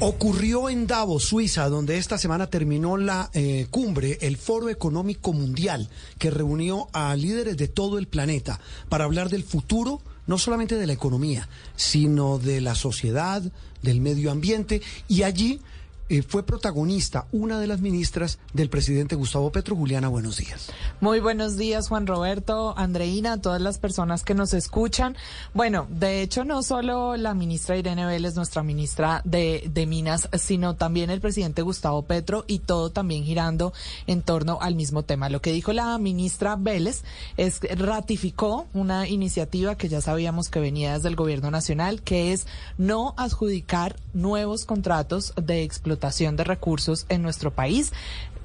Ocurrió 0.00 0.68
en 0.68 0.86
Davos, 0.86 1.24
Suiza, 1.24 1.68
donde 1.68 1.98
esta 1.98 2.18
semana 2.18 2.48
terminó 2.48 2.96
la 2.96 3.30
eh, 3.32 3.66
cumbre, 3.70 4.18
el 4.20 4.36
Foro 4.36 4.68
Económico 4.68 5.32
Mundial, 5.32 5.88
que 6.18 6.30
reunió 6.30 6.88
a 6.92 7.14
líderes 7.16 7.56
de 7.56 7.68
todo 7.68 7.98
el 7.98 8.06
planeta 8.06 8.60
para 8.88 9.04
hablar 9.04 9.30
del 9.30 9.44
futuro, 9.44 10.00
no 10.26 10.36
solamente 10.38 10.76
de 10.76 10.86
la 10.86 10.92
economía, 10.92 11.48
sino 11.76 12.38
de 12.38 12.60
la 12.60 12.74
sociedad, 12.74 13.42
del 13.82 14.00
medio 14.00 14.30
ambiente, 14.30 14.82
y 15.08 15.22
allí 15.22 15.60
eh, 16.08 16.22
fue 16.22 16.42
protagonista 16.42 17.26
una 17.32 17.60
de 17.60 17.66
las 17.66 17.80
ministras 17.80 18.38
del 18.54 18.70
presidente 18.70 19.14
Gustavo 19.14 19.52
Petro. 19.52 19.76
Juliana, 19.76 20.08
buenos 20.08 20.38
días. 20.38 20.70
Muy 21.00 21.20
buenos 21.20 21.58
días, 21.58 21.88
Juan 21.88 22.06
Roberto, 22.06 22.72
Andreina, 22.78 23.40
todas 23.42 23.60
las 23.60 23.76
personas 23.76 24.24
que 24.24 24.34
nos 24.34 24.54
escuchan. 24.54 25.16
Bueno, 25.52 25.86
de 25.90 26.22
hecho, 26.22 26.44
no 26.44 26.62
solo 26.62 27.16
la 27.16 27.34
ministra 27.34 27.76
Irene 27.76 28.06
Vélez, 28.06 28.36
nuestra 28.36 28.62
ministra 28.62 29.20
de, 29.24 29.68
de 29.70 29.86
Minas, 29.86 30.30
sino 30.38 30.76
también 30.76 31.10
el 31.10 31.20
presidente 31.20 31.60
Gustavo 31.60 32.02
Petro 32.02 32.44
y 32.46 32.60
todo 32.60 32.90
también 32.90 33.24
girando 33.24 33.74
en 34.06 34.22
torno 34.22 34.58
al 34.62 34.76
mismo 34.76 35.02
tema. 35.02 35.28
Lo 35.28 35.42
que 35.42 35.52
dijo 35.52 35.74
la 35.74 35.98
ministra 35.98 36.56
Vélez 36.56 37.02
es 37.36 37.60
ratificó 37.76 38.66
una 38.72 39.06
iniciativa 39.08 39.76
que 39.76 39.90
ya 39.90 40.00
sabíamos 40.00 40.48
que 40.48 40.60
venía 40.60 40.94
desde 40.94 41.08
el 41.08 41.16
gobierno 41.16 41.50
nacional, 41.50 42.00
que 42.00 42.32
es 42.32 42.46
no 42.78 43.12
adjudicar 43.18 43.96
nuevos 44.14 44.64
contratos 44.64 45.34
de 45.36 45.62
explotación 45.62 45.97
de 45.98 46.44
recursos 46.44 47.06
en 47.08 47.22
nuestro 47.22 47.52
país 47.52 47.92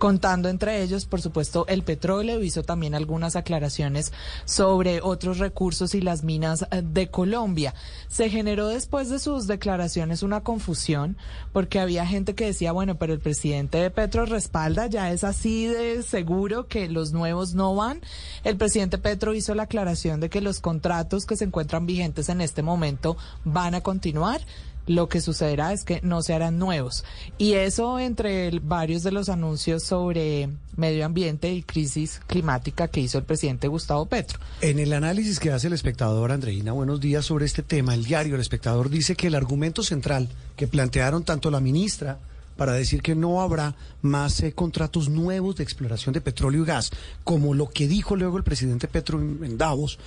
contando 0.03 0.49
entre 0.49 0.81
ellos, 0.81 1.05
por 1.05 1.21
supuesto, 1.21 1.65
el 1.69 1.83
petróleo. 1.83 2.43
Hizo 2.43 2.63
también 2.63 2.93
algunas 2.93 3.37
aclaraciones 3.37 4.11
sobre 4.43 4.99
otros 5.01 5.37
recursos 5.37 5.95
y 5.95 6.01
las 6.01 6.25
minas 6.25 6.65
eh, 6.71 6.81
de 6.83 7.09
Colombia. 7.09 7.73
Se 8.09 8.29
generó 8.29 8.67
después 8.67 9.09
de 9.09 9.19
sus 9.19 9.47
declaraciones 9.47 10.21
una 10.21 10.41
confusión 10.41 11.15
porque 11.53 11.79
había 11.79 12.05
gente 12.05 12.35
que 12.35 12.47
decía, 12.47 12.73
bueno, 12.73 12.95
pero 12.95 13.13
el 13.13 13.19
presidente 13.19 13.77
de 13.77 13.91
Petro 13.91 14.25
respalda, 14.25 14.87
ya 14.87 15.09
es 15.11 15.23
así 15.23 15.67
de 15.67 16.03
seguro 16.03 16.67
que 16.67 16.89
los 16.89 17.13
nuevos 17.13 17.53
no 17.53 17.73
van. 17.73 18.01
El 18.43 18.57
presidente 18.57 18.97
Petro 18.97 19.33
hizo 19.33 19.55
la 19.55 19.63
aclaración 19.63 20.19
de 20.19 20.29
que 20.29 20.41
los 20.41 20.59
contratos 20.59 21.25
que 21.25 21.37
se 21.37 21.45
encuentran 21.45 21.85
vigentes 21.85 22.27
en 22.27 22.41
este 22.41 22.61
momento 22.61 23.15
van 23.45 23.73
a 23.73 23.79
continuar 23.79 24.41
lo 24.87 25.09
que 25.09 25.21
sucederá 25.21 25.73
es 25.73 25.83
que 25.83 25.99
no 26.03 26.21
se 26.21 26.33
harán 26.33 26.57
nuevos. 26.57 27.03
Y 27.37 27.53
eso 27.53 27.99
entre 27.99 28.59
varios 28.59 29.03
de 29.03 29.11
los 29.11 29.29
anuncios 29.29 29.83
sobre 29.83 30.49
medio 30.75 31.05
ambiente 31.05 31.53
y 31.53 31.63
crisis 31.63 32.19
climática 32.27 32.87
que 32.87 33.01
hizo 33.01 33.17
el 33.17 33.23
presidente 33.23 33.67
Gustavo 33.67 34.05
Petro. 34.05 34.39
En 34.61 34.79
el 34.79 34.93
análisis 34.93 35.39
que 35.39 35.51
hace 35.51 35.67
el 35.67 35.73
espectador, 35.73 36.31
Andreina, 36.31 36.71
buenos 36.71 36.99
días 36.99 37.25
sobre 37.25 37.45
este 37.45 37.63
tema, 37.63 37.93
el 37.93 38.05
diario 38.05 38.35
El 38.35 38.41
Espectador 38.41 38.89
dice 38.89 39.15
que 39.15 39.27
el 39.27 39.35
argumento 39.35 39.83
central 39.83 40.29
que 40.55 40.67
plantearon 40.67 41.23
tanto 41.23 41.51
la 41.51 41.59
ministra, 41.59 42.19
para 42.55 42.73
decir 42.73 43.01
que 43.01 43.15
no 43.15 43.41
habrá 43.41 43.75
más 44.01 44.41
eh, 44.41 44.53
contratos 44.53 45.09
nuevos 45.09 45.55
de 45.55 45.63
exploración 45.63 46.13
de 46.13 46.21
petróleo 46.21 46.63
y 46.63 46.65
gas, 46.65 46.91
como 47.23 47.53
lo 47.53 47.69
que 47.69 47.87
dijo 47.87 48.15
luego 48.15 48.37
el 48.37 48.43
presidente 48.43 48.87
Petro 48.87 49.19
en, 49.19 49.57
Davos, 49.57 49.99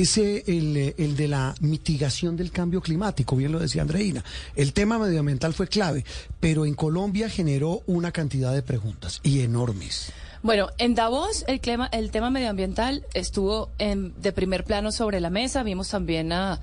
es 0.00 0.16
el, 0.16 0.94
el, 0.96 1.16
de 1.16 1.28
la 1.28 1.54
mitigación 1.60 2.36
del 2.36 2.50
cambio 2.50 2.80
climático, 2.80 3.36
bien 3.36 3.52
lo 3.52 3.58
decía 3.58 3.82
Andreina. 3.82 4.24
El 4.56 4.72
tema 4.72 4.98
medioambiental 4.98 5.52
fue 5.52 5.68
clave, 5.68 6.04
pero 6.40 6.64
en 6.64 6.74
Colombia 6.74 7.28
generó 7.28 7.82
una 7.86 8.10
cantidad 8.10 8.54
de 8.54 8.62
preguntas 8.62 9.20
y 9.22 9.40
enormes. 9.40 10.10
Bueno, 10.42 10.68
en 10.78 10.94
Davos 10.94 11.44
el 11.46 11.60
tema, 11.60 11.88
el 11.92 12.10
tema 12.10 12.30
medioambiental 12.30 13.04
estuvo 13.14 13.70
en, 13.78 14.14
de 14.20 14.32
primer 14.32 14.64
plano 14.64 14.90
sobre 14.90 15.20
la 15.20 15.30
mesa. 15.30 15.62
Vimos 15.62 15.90
también 15.90 16.32
a 16.32 16.60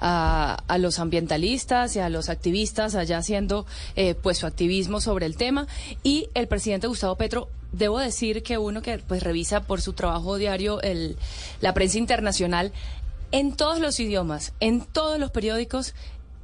a, 0.00 0.62
los 0.78 0.98
ambientalistas 0.98 1.96
y 1.96 2.00
a 2.00 2.08
los 2.08 2.28
activistas 2.28 2.94
allá 2.94 3.18
haciendo 3.18 3.66
eh, 3.96 4.14
pues 4.14 4.38
su 4.38 4.46
activismo 4.46 5.00
sobre 5.00 5.26
el 5.26 5.36
tema. 5.36 5.66
Y 6.02 6.28
el 6.34 6.48
presidente 6.48 6.86
Gustavo 6.86 7.16
Petro 7.16 7.48
debo 7.72 7.98
decir 7.98 8.42
que 8.42 8.58
uno 8.58 8.82
que 8.82 8.98
pues 8.98 9.22
revisa 9.22 9.62
por 9.62 9.80
su 9.80 9.92
trabajo 9.92 10.36
diario 10.36 10.80
el, 10.82 11.16
la 11.60 11.74
prensa 11.74 11.98
internacional 11.98 12.72
en 13.30 13.54
todos 13.54 13.78
los 13.78 14.00
idiomas, 14.00 14.54
en 14.60 14.80
todos 14.80 15.18
los 15.18 15.30
periódicos, 15.30 15.94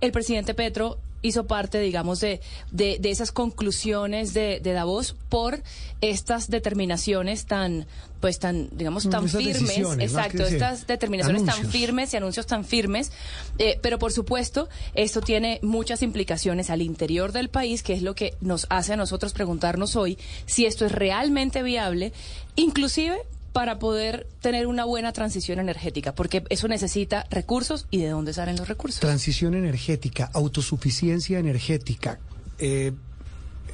el 0.01 0.13
presidente 0.13 0.55
Petro 0.55 0.99
hizo 1.25 1.47
parte, 1.47 1.81
digamos, 1.81 2.21
de, 2.21 2.41
de, 2.71 2.99
esas 3.05 3.33
conclusiones 3.33 4.35
de, 4.35 4.61
de, 4.63 4.73
Davos 4.73 5.17
por 5.31 5.63
estas 6.03 6.51
determinaciones 6.51 7.47
tan, 7.47 7.87
pues 8.21 8.39
tan, 8.39 8.69
digamos, 8.73 9.09
tan 9.09 9.27
firmes. 9.29 9.79
Exacto, 9.99 10.45
estas 10.45 10.87
determinaciones 10.87 11.47
tan 11.47 11.67
firmes 11.71 12.13
y 12.13 12.19
anuncios 12.19 12.47
tan 12.47 12.67
firmes. 12.67 13.11
Eh, 13.59 13.79
pero 13.81 13.99
por 13.99 14.13
supuesto, 14.13 14.69
esto 14.95 15.23
tiene 15.23 15.61
muchas 15.63 16.03
implicaciones 16.03 16.69
al 16.69 16.83
interior 16.83 17.33
del 17.33 17.49
país, 17.49 17.83
que 17.83 17.95
es 17.95 18.03
lo 18.03 18.15
que 18.15 18.35
nos 18.43 18.67
hace 18.69 18.93
a 18.93 18.97
nosotros 18.97 19.33
preguntarnos 19.33 19.97
hoy 19.97 20.19
si 20.45 20.67
esto 20.67 20.85
es 20.85 20.93
realmente 20.93 21.63
viable, 21.63 22.13
inclusive 22.55 23.17
para 23.55 23.79
poder 23.79 24.27
tener 24.41 24.67
una 24.67 24.85
buena 24.85 25.13
transición 25.13 25.61
energética, 25.61 26.13
porque 26.13 26.43
eso 26.51 26.67
necesita 26.67 27.25
recursos 27.31 27.87
y 27.89 27.99
de 27.99 28.09
dónde 28.09 28.33
salen 28.33 28.57
los 28.57 28.67
recursos. 28.67 28.99
Transición 28.99 29.55
energética, 29.55 30.29
autosuficiencia 30.35 31.39
energética. 31.39 32.19
Eh, 32.59 32.93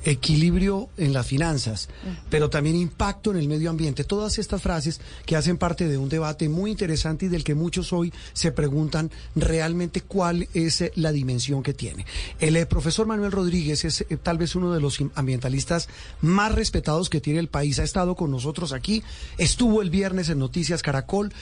equilibrio 0.04 0.88
en 0.96 1.12
las 1.12 1.26
finanzas, 1.26 1.88
pero 2.30 2.48
también 2.50 2.76
impacto 2.76 3.30
en 3.30 3.36
el 3.36 3.48
medio 3.48 3.70
ambiente. 3.70 4.04
Todas 4.04 4.38
estas 4.38 4.62
frases 4.62 5.00
que 5.26 5.36
hacen 5.36 5.58
parte 5.58 5.88
de 5.88 5.98
un 5.98 6.08
debate 6.08 6.48
muy 6.48 6.70
interesante 6.70 7.26
y 7.26 7.28
del 7.28 7.44
que 7.44 7.54
muchos 7.54 7.92
hoy 7.92 8.12
se 8.32 8.52
preguntan 8.52 9.10
realmente 9.34 10.00
cuál 10.00 10.48
es 10.54 10.80
eh, 10.80 10.92
la 10.96 11.12
dimensión 11.12 11.62
que 11.62 11.74
tiene. 11.74 12.06
El 12.38 12.56
eh, 12.56 12.66
profesor 12.66 13.06
Manuel 13.06 13.32
Rodríguez 13.32 13.84
es 13.84 14.00
eh, 14.02 14.16
tal 14.22 14.38
vez 14.38 14.54
uno 14.54 14.72
de 14.72 14.80
los 14.80 14.98
ambientalistas 15.14 15.88
más 16.20 16.52
respetados 16.52 17.10
que 17.10 17.20
tiene 17.20 17.40
el 17.40 17.48
país. 17.48 17.78
Ha 17.78 17.84
estado 17.84 18.14
con 18.14 18.30
nosotros 18.30 18.72
aquí, 18.72 19.02
estuvo 19.38 19.82
el 19.82 19.90
viernes 19.90 20.28
en 20.28 20.38
Noticias 20.38 20.82
Caracol, 20.82 21.32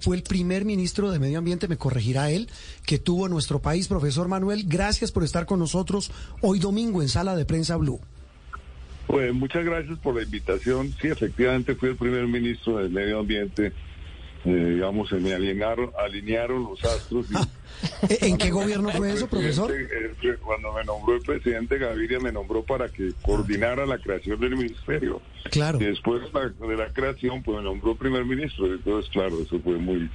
fue 0.00 0.16
el 0.16 0.22
primer 0.22 0.64
ministro 0.64 1.10
de 1.10 1.18
Medio 1.18 1.38
Ambiente, 1.38 1.68
me 1.68 1.76
corregirá 1.76 2.30
él, 2.30 2.48
que 2.84 2.98
tuvo 2.98 3.28
nuestro 3.28 3.60
país. 3.60 3.88
Profesor 3.88 4.28
Manuel, 4.28 4.64
gracias 4.66 5.12
por 5.12 5.24
estar 5.24 5.46
con 5.46 5.58
nosotros 5.58 6.10
hoy 6.40 6.58
domingo 6.58 7.02
en 7.02 7.08
Sala 7.08 7.36
de 7.36 7.44
Prensa 7.44 7.76
Blue. 7.76 7.95
Pues 9.06 9.32
muchas 9.32 9.64
gracias 9.64 9.98
por 9.98 10.16
la 10.16 10.22
invitación. 10.22 10.92
Sí, 11.00 11.08
efectivamente 11.08 11.74
fui 11.74 11.90
el 11.90 11.96
primer 11.96 12.26
ministro 12.26 12.78
del 12.78 12.90
Medio 12.90 13.20
Ambiente. 13.20 13.72
Eh, 14.44 14.70
digamos, 14.74 15.08
se 15.08 15.16
me 15.16 15.32
alinearon, 15.32 15.90
alinearon 15.98 16.64
los 16.64 16.84
astros. 16.84 17.26
¿En 18.08 18.38
qué 18.38 18.50
gobierno 18.50 18.90
fue 18.90 19.12
eso, 19.12 19.26
profesor? 19.28 19.72
Eh, 19.72 20.36
cuando 20.42 20.72
me 20.72 20.84
nombró 20.84 21.16
el 21.16 21.22
presidente 21.22 21.78
Gaviria, 21.78 22.18
me 22.20 22.32
nombró 22.32 22.62
para 22.62 22.88
que 22.88 23.12
coordinara 23.22 23.86
la 23.86 23.98
creación 23.98 24.40
del 24.40 24.56
ministerio. 24.56 25.20
Claro. 25.50 25.78
Después 25.78 26.22
de 26.32 26.76
la 26.76 26.92
creación, 26.92 27.42
pues 27.42 27.58
me 27.58 27.64
nombró 27.64 27.94
primer 27.96 28.24
ministro. 28.24 28.66
Entonces, 28.66 29.10
claro, 29.12 29.40
eso 29.40 29.60
fue 29.60 29.76
muy... 29.78 30.10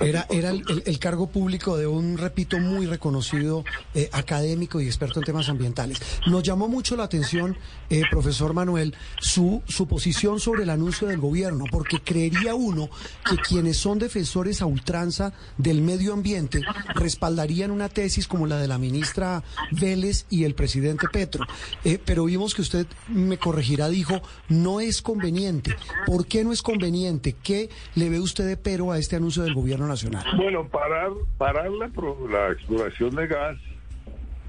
Era, 0.00 0.26
era 0.30 0.50
el, 0.50 0.98
cargo 0.98 1.28
público 1.28 1.76
de 1.76 1.86
un, 1.86 2.18
repito, 2.18 2.58
muy 2.58 2.86
reconocido 2.86 3.64
eh, 3.94 4.08
académico 4.12 4.80
y 4.80 4.86
experto 4.86 5.20
en 5.20 5.26
temas 5.26 5.48
ambientales. 5.48 6.00
Nos 6.26 6.42
llamó 6.42 6.68
mucho 6.68 6.96
la 6.96 7.04
atención, 7.04 7.56
eh, 7.90 8.02
profesor 8.10 8.54
Manuel, 8.54 8.94
su, 9.20 9.62
su 9.66 9.86
posición 9.86 10.40
sobre 10.40 10.64
el 10.64 10.70
anuncio 10.70 11.08
del 11.08 11.18
gobierno, 11.18 11.64
porque 11.70 12.00
creería 12.00 12.54
uno 12.54 12.90
que 13.28 13.36
quienes 13.36 13.76
son 13.76 13.98
defensores 13.98 14.62
a 14.62 14.66
ultranza 14.66 15.32
del 15.58 15.80
medio 15.82 16.12
ambiente 16.12 16.60
respaldarían 16.94 17.70
una 17.70 17.88
tesis 17.88 18.26
como 18.26 18.46
la 18.46 18.58
de 18.58 18.68
la 18.68 18.78
ministra 18.78 19.42
Vélez 19.70 20.26
y 20.30 20.44
el 20.44 20.54
presidente 20.54 21.06
Petro. 21.12 21.44
Eh, 21.84 21.98
pero 22.04 22.24
vimos 22.24 22.54
que 22.54 22.62
usted, 22.62 22.86
me 23.08 23.38
corregirá, 23.38 23.88
dijo, 23.88 24.20
no 24.48 24.80
es 24.80 25.02
conveniente. 25.02 25.74
¿Por 26.06 26.26
qué 26.26 26.44
no 26.44 26.52
es 26.52 26.62
conveniente? 26.62 27.34
¿Qué 27.42 27.70
le 27.94 28.10
ve 28.10 28.20
usted 28.20 28.46
de 28.46 28.56
pero 28.56 28.92
a 28.92 28.98
este 28.98 29.16
anuncio 29.16 29.42
del 29.42 29.54
gobierno 29.54 29.86
nacional? 29.86 30.24
Bueno, 30.36 30.66
parar, 30.68 31.10
parar 31.38 31.70
la, 31.70 31.90
la 32.30 32.52
exploración 32.52 33.14
de 33.14 33.26
gas 33.26 33.56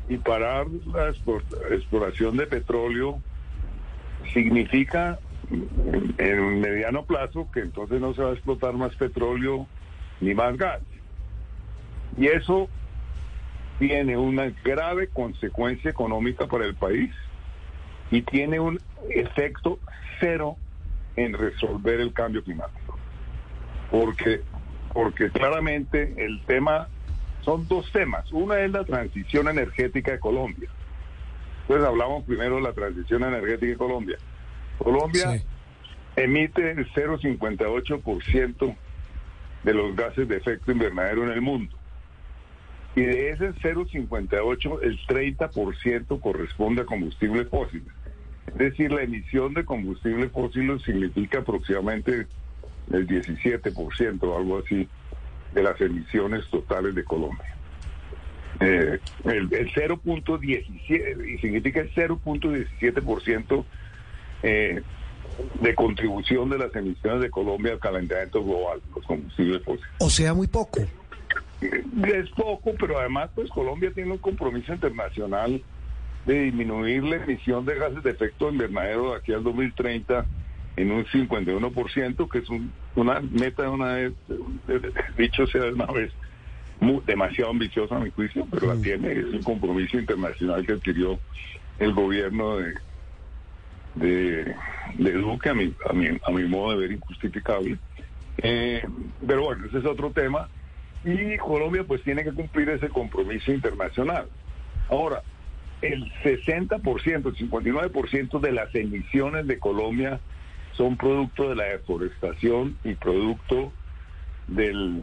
y 0.10 0.18
parar 0.18 0.68
la 0.94 1.10
exploración 1.76 2.38
de 2.38 2.48
petróleo 2.48 3.22
significa 4.34 5.20
en 5.52 6.40
un 6.40 6.60
mediano 6.60 7.06
plazo 7.06 7.48
que 7.54 7.62
entonces 7.62 8.02
no 8.02 8.14
se 8.14 8.22
va 8.22 8.32
a 8.32 8.34
explotar 8.34 8.74
más 8.74 8.96
petróleo 8.96 9.68
ni 10.20 10.34
más 10.34 10.58
gas. 10.58 10.82
Y 12.16 12.28
eso 12.28 12.70
tiene 13.80 14.18
una 14.18 14.52
grave 14.64 15.08
consecuencia 15.08 15.92
económica 15.92 16.48
para 16.48 16.66
el 16.66 16.76
país 16.76 17.12
y 18.10 18.22
tiene 18.22 18.60
un 18.60 18.80
efecto 19.10 19.80
cero 20.20 20.58
en 21.16 21.34
resolver 21.34 22.00
el 22.00 22.14
cambio 22.14 22.44
climático. 22.44 22.98
Porque, 23.92 24.42
porque 24.94 25.30
claramente 25.30 26.14
el 26.18 26.42
tema, 26.46 26.88
son 27.42 27.68
dos 27.68 27.92
temas. 27.92 28.32
Una 28.32 28.60
es 28.62 28.72
la 28.72 28.84
transición 28.84 29.48
energética 29.48 30.12
de 30.12 30.20
Colombia. 30.20 30.70
Entonces 31.62 31.86
hablamos 31.86 32.24
primero 32.26 32.56
de 32.56 32.62
la 32.62 32.74
transición 32.74 33.24
energética 33.24 33.72
de 33.72 33.78
Colombia. 33.78 34.18
Colombia 34.78 35.42
emite 36.16 36.72
el 36.72 36.90
0,58% 36.94 38.76
de 39.64 39.74
los 39.74 39.96
gases 39.96 40.28
de 40.28 40.38
efecto 40.38 40.72
invernadero 40.72 41.24
en 41.24 41.32
el 41.32 41.42
mundo 41.42 41.77
Y 42.98 43.04
de 43.04 43.30
ese 43.30 43.54
0,58, 43.54 44.80
el 44.82 44.98
30% 45.06 46.20
corresponde 46.20 46.82
a 46.82 46.86
combustibles 46.86 47.48
fósiles. 47.48 47.94
Es 48.48 48.58
decir, 48.58 48.92
la 48.92 49.04
emisión 49.04 49.54
de 49.54 49.64
combustibles 49.64 50.32
fósiles 50.32 50.82
significa 50.82 51.38
aproximadamente 51.38 52.26
el 52.92 53.08
17% 53.08 54.24
o 54.24 54.36
algo 54.36 54.58
así 54.58 54.90
de 55.54 55.62
las 55.62 55.80
emisiones 55.80 56.48
totales 56.50 56.96
de 56.96 57.04
Colombia. 57.04 57.56
Eh, 58.62 59.00
el, 59.26 59.54
el 59.54 59.72
0.17 59.74 61.34
y 61.36 61.38
significa 61.38 61.82
el 61.82 61.94
0.17% 61.94 63.66
eh, 64.42 64.82
de 65.62 65.76
contribución 65.76 66.50
de 66.50 66.58
las 66.58 66.76
emisiones 66.76 67.22
de 67.22 67.30
Colombia 67.30 67.74
al 67.74 67.80
calentamiento 67.80 68.44
global, 68.44 68.82
los 68.96 69.06
combustibles 69.06 69.64
fósiles. 69.64 69.92
O 70.00 70.10
sea, 70.10 70.34
muy 70.34 70.48
poco. 70.48 70.82
Es 71.62 72.30
poco, 72.32 72.74
pero 72.80 73.00
además 73.00 73.30
pues 73.34 73.50
Colombia 73.50 73.92
tiene 73.94 74.12
un 74.12 74.18
compromiso 74.20 74.74
internacional 74.74 75.62
de 76.26 76.44
disminuir 76.44 77.04
la 77.04 77.16
emisión 77.16 77.66
de 77.66 77.76
gases 77.76 78.04
de 78.04 78.12
efecto 78.12 78.50
invernadero 78.50 79.12
de 79.12 79.18
aquí 79.18 79.34
al 79.34 79.44
2030 79.44 80.26
en 80.76 80.92
un 80.92 81.06
51%, 81.06 82.30
que 82.30 82.38
es 82.38 82.46
una 82.96 83.20
meta 83.20 83.64
de 83.64 83.70
una 83.70 83.94
vez, 83.94 84.14
dicho 85.18 85.48
sea 85.48 85.62
de 85.64 85.74
una 85.74 85.88
vez, 85.88 86.12
demasiado 87.08 87.50
ambiciosa 87.50 87.96
a 87.96 88.00
mi 88.00 88.12
juicio, 88.12 88.48
pero 88.52 88.68
la 88.68 88.80
tiene, 88.80 89.12
es 89.14 89.26
un 89.26 89.42
compromiso 89.42 89.98
internacional 89.98 90.66
que 90.66 90.74
adquirió 90.74 91.20
el 91.80 91.94
gobierno 91.94 92.58
de, 92.58 92.74
de, 93.96 94.56
de 94.98 95.12
Duque, 95.14 95.50
a 95.50 95.54
mi, 95.56 95.74
a, 95.90 95.94
mi, 95.94 96.08
a 96.24 96.32
mi 96.32 96.44
modo 96.44 96.72
de 96.72 96.78
ver 96.78 96.92
injustificable. 96.92 97.80
Eh, 98.38 98.84
pero 99.26 99.46
bueno, 99.46 99.66
ese 99.66 99.80
es 99.80 99.86
otro 99.86 100.12
tema. 100.12 100.48
Y 101.04 101.38
Colombia 101.38 101.84
pues 101.86 102.04
tiene 102.04 102.24
que 102.24 102.34
cumplir 102.34 102.70
ese 102.70 102.90
compromiso 102.90 103.52
internacional. 103.52 104.28
Ahora, 104.90 105.22
el 105.82 106.12
60%, 106.24 107.28
el 107.28 107.50
59% 107.50 108.40
de 108.40 108.52
las 108.52 108.74
emisiones 108.74 109.48
de 109.48 109.60
Colombia 109.60 110.20
son 110.74 110.98
producto 110.98 111.50
de 111.50 111.56
la 111.56 111.66
deforestación 111.66 112.78
y 112.84 112.96
producto 112.96 113.72
del, 114.48 115.02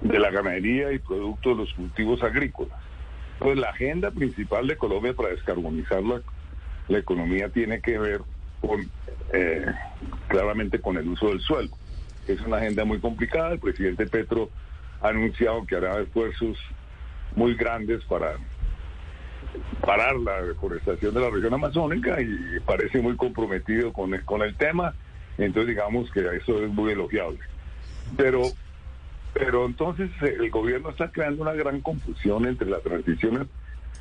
de 0.00 0.18
la 0.18 0.30
ganadería 0.30 0.92
y 0.92 0.98
producto 0.98 1.50
de 1.50 1.56
los 1.56 1.72
cultivos 1.74 2.22
agrícolas. 2.22 2.78
Entonces 3.34 3.58
la 3.58 3.70
agenda 3.70 4.10
principal 4.10 4.66
de 4.66 4.76
Colombia 4.76 5.14
para 5.14 5.30
descarbonizar 5.30 6.02
la, 6.02 6.20
la 6.88 6.98
economía 6.98 7.48
tiene 7.50 7.80
que 7.80 7.98
ver 7.98 8.20
con 8.60 8.90
eh, 9.32 9.66
claramente 10.28 10.80
con 10.80 10.96
el 10.96 11.08
uso 11.08 11.28
del 11.28 11.40
suelo. 11.40 11.70
Es 12.26 12.40
una 12.40 12.56
agenda 12.56 12.84
muy 12.84 12.98
complicada. 12.98 13.52
El 13.52 13.60
presidente 13.60 14.06
Petro 14.06 14.50
ha 15.00 15.08
anunciado 15.08 15.64
que 15.66 15.76
hará 15.76 16.00
esfuerzos 16.00 16.56
muy 17.36 17.54
grandes 17.54 18.04
para 18.04 18.36
parar 19.80 20.16
la 20.16 20.42
deforestación 20.42 21.14
de 21.14 21.20
la 21.20 21.30
región 21.30 21.54
amazónica 21.54 22.20
y 22.20 22.60
parece 22.64 23.00
muy 23.00 23.16
comprometido 23.16 23.92
con 23.92 24.14
el, 24.14 24.24
con 24.24 24.42
el 24.42 24.54
tema. 24.56 24.94
Entonces 25.36 25.68
digamos 25.68 26.10
que 26.10 26.20
eso 26.20 26.64
es 26.64 26.70
muy 26.70 26.92
elogiable. 26.92 27.38
Pero 28.16 28.42
pero 29.34 29.66
entonces 29.66 30.10
el 30.20 30.50
gobierno 30.50 30.90
está 30.90 31.10
creando 31.12 31.42
una 31.42 31.52
gran 31.52 31.80
confusión 31.80 32.46
entre 32.46 32.68
la 32.68 32.80
transición 32.80 33.48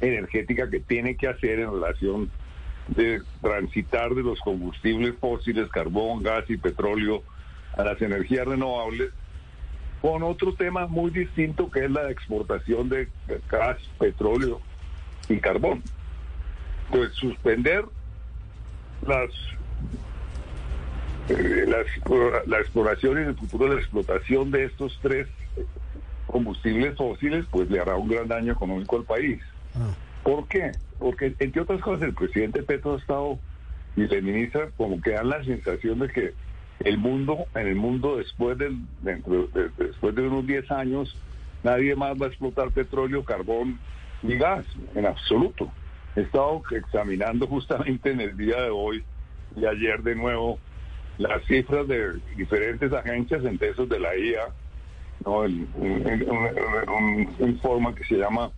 energética 0.02 0.70
que 0.70 0.80
tiene 0.80 1.16
que 1.16 1.28
hacer 1.28 1.60
en 1.60 1.72
relación 1.72 2.32
de 2.88 3.22
transitar 3.42 4.16
de 4.16 4.24
los 4.24 4.40
combustibles 4.40 5.16
fósiles, 5.20 5.70
carbón, 5.70 6.24
gas 6.24 6.46
y 6.50 6.58
petróleo 6.58 7.24
a 7.76 7.84
las 7.84 8.02
energías 8.02 8.48
renovables, 8.48 9.12
con 10.02 10.24
otro 10.24 10.54
tema 10.54 10.88
muy 10.88 11.12
distinto 11.12 11.70
que 11.70 11.86
es 11.86 11.92
la 11.92 12.10
exportación 12.12 12.90
de 12.90 13.08
gas, 13.50 13.78
petróleo 14.00 14.62
y 15.30 15.38
carbón. 15.38 15.82
Pues 16.92 17.12
suspender 17.14 17.84
las, 19.06 19.30
eh, 21.30 21.66
la, 21.68 22.60
exploración 22.60 23.18
y 23.18 23.22
el 23.28 23.36
futuro 23.36 23.70
de 23.70 23.76
la 23.76 23.82
explotación 23.82 24.52
de 24.52 24.66
estos 24.66 24.98
tres 25.02 25.28
combustibles 26.28 26.96
fósiles, 26.96 27.46
pues 27.50 27.70
le 27.70 27.80
hará 27.80 27.96
un 27.96 28.08
gran 28.08 28.28
daño 28.28 28.54
económico 28.54 28.98
al 28.98 29.04
país. 29.04 29.42
Ah. 29.76 29.94
¿Por 30.24 30.48
qué? 30.48 30.72
Porque, 31.00 31.34
entre 31.40 31.62
otras 31.62 31.82
cosas, 31.82 32.04
el 32.04 32.14
presidente 32.14 32.64
Petro 32.64 32.96
ha 32.96 32.98
estado 32.98 33.40
y 33.96 34.08
la 34.08 34.22
ministra 34.22 34.70
como 34.78 35.02
que 35.02 35.12
dan 35.12 35.30
la 35.30 35.44
sensación 35.44 36.00
de 36.00 36.10
que 36.10 36.34
el 36.80 36.98
mundo, 36.98 37.46
en 37.56 37.68
el 37.68 37.76
mundo 37.76 38.18
después, 38.18 38.58
del, 38.58 38.78
dentro, 39.02 39.48
después 39.78 40.16
de 40.16 40.22
unos 40.22 40.46
10 40.46 40.72
años, 40.72 41.16
nadie 41.64 41.96
más 41.96 42.20
va 42.20 42.26
a 42.28 42.30
explotar 42.30 42.72
petróleo, 42.72 43.24
carbón 43.24 43.80
y 44.24 44.36
gas, 44.36 44.66
en 44.96 45.06
absoluto. 45.06 45.72
He 46.16 46.22
estado 46.22 46.62
examinando 46.72 47.48
justamente 47.48 48.12
en 48.12 48.22
el 48.22 48.38
día 48.38 48.62
de 48.62 48.70
hoy 48.70 49.04
y 49.56 49.66
ayer 49.66 50.02
de 50.04 50.16
nuevo 50.16 50.60
las 51.18 51.44
cifras 51.46 51.88
de 51.88 52.20
diferentes 52.36 52.94
agencias, 52.94 53.44
entre 53.44 53.70
esos 53.70 53.90
de 53.90 54.00
la 54.00 54.16
IA, 54.16 54.50
¿no? 55.26 55.40
un, 55.40 55.68
un, 55.78 57.36
informe 57.40 57.96
que 57.96 58.04
se 58.04 58.16
llama 58.16 58.52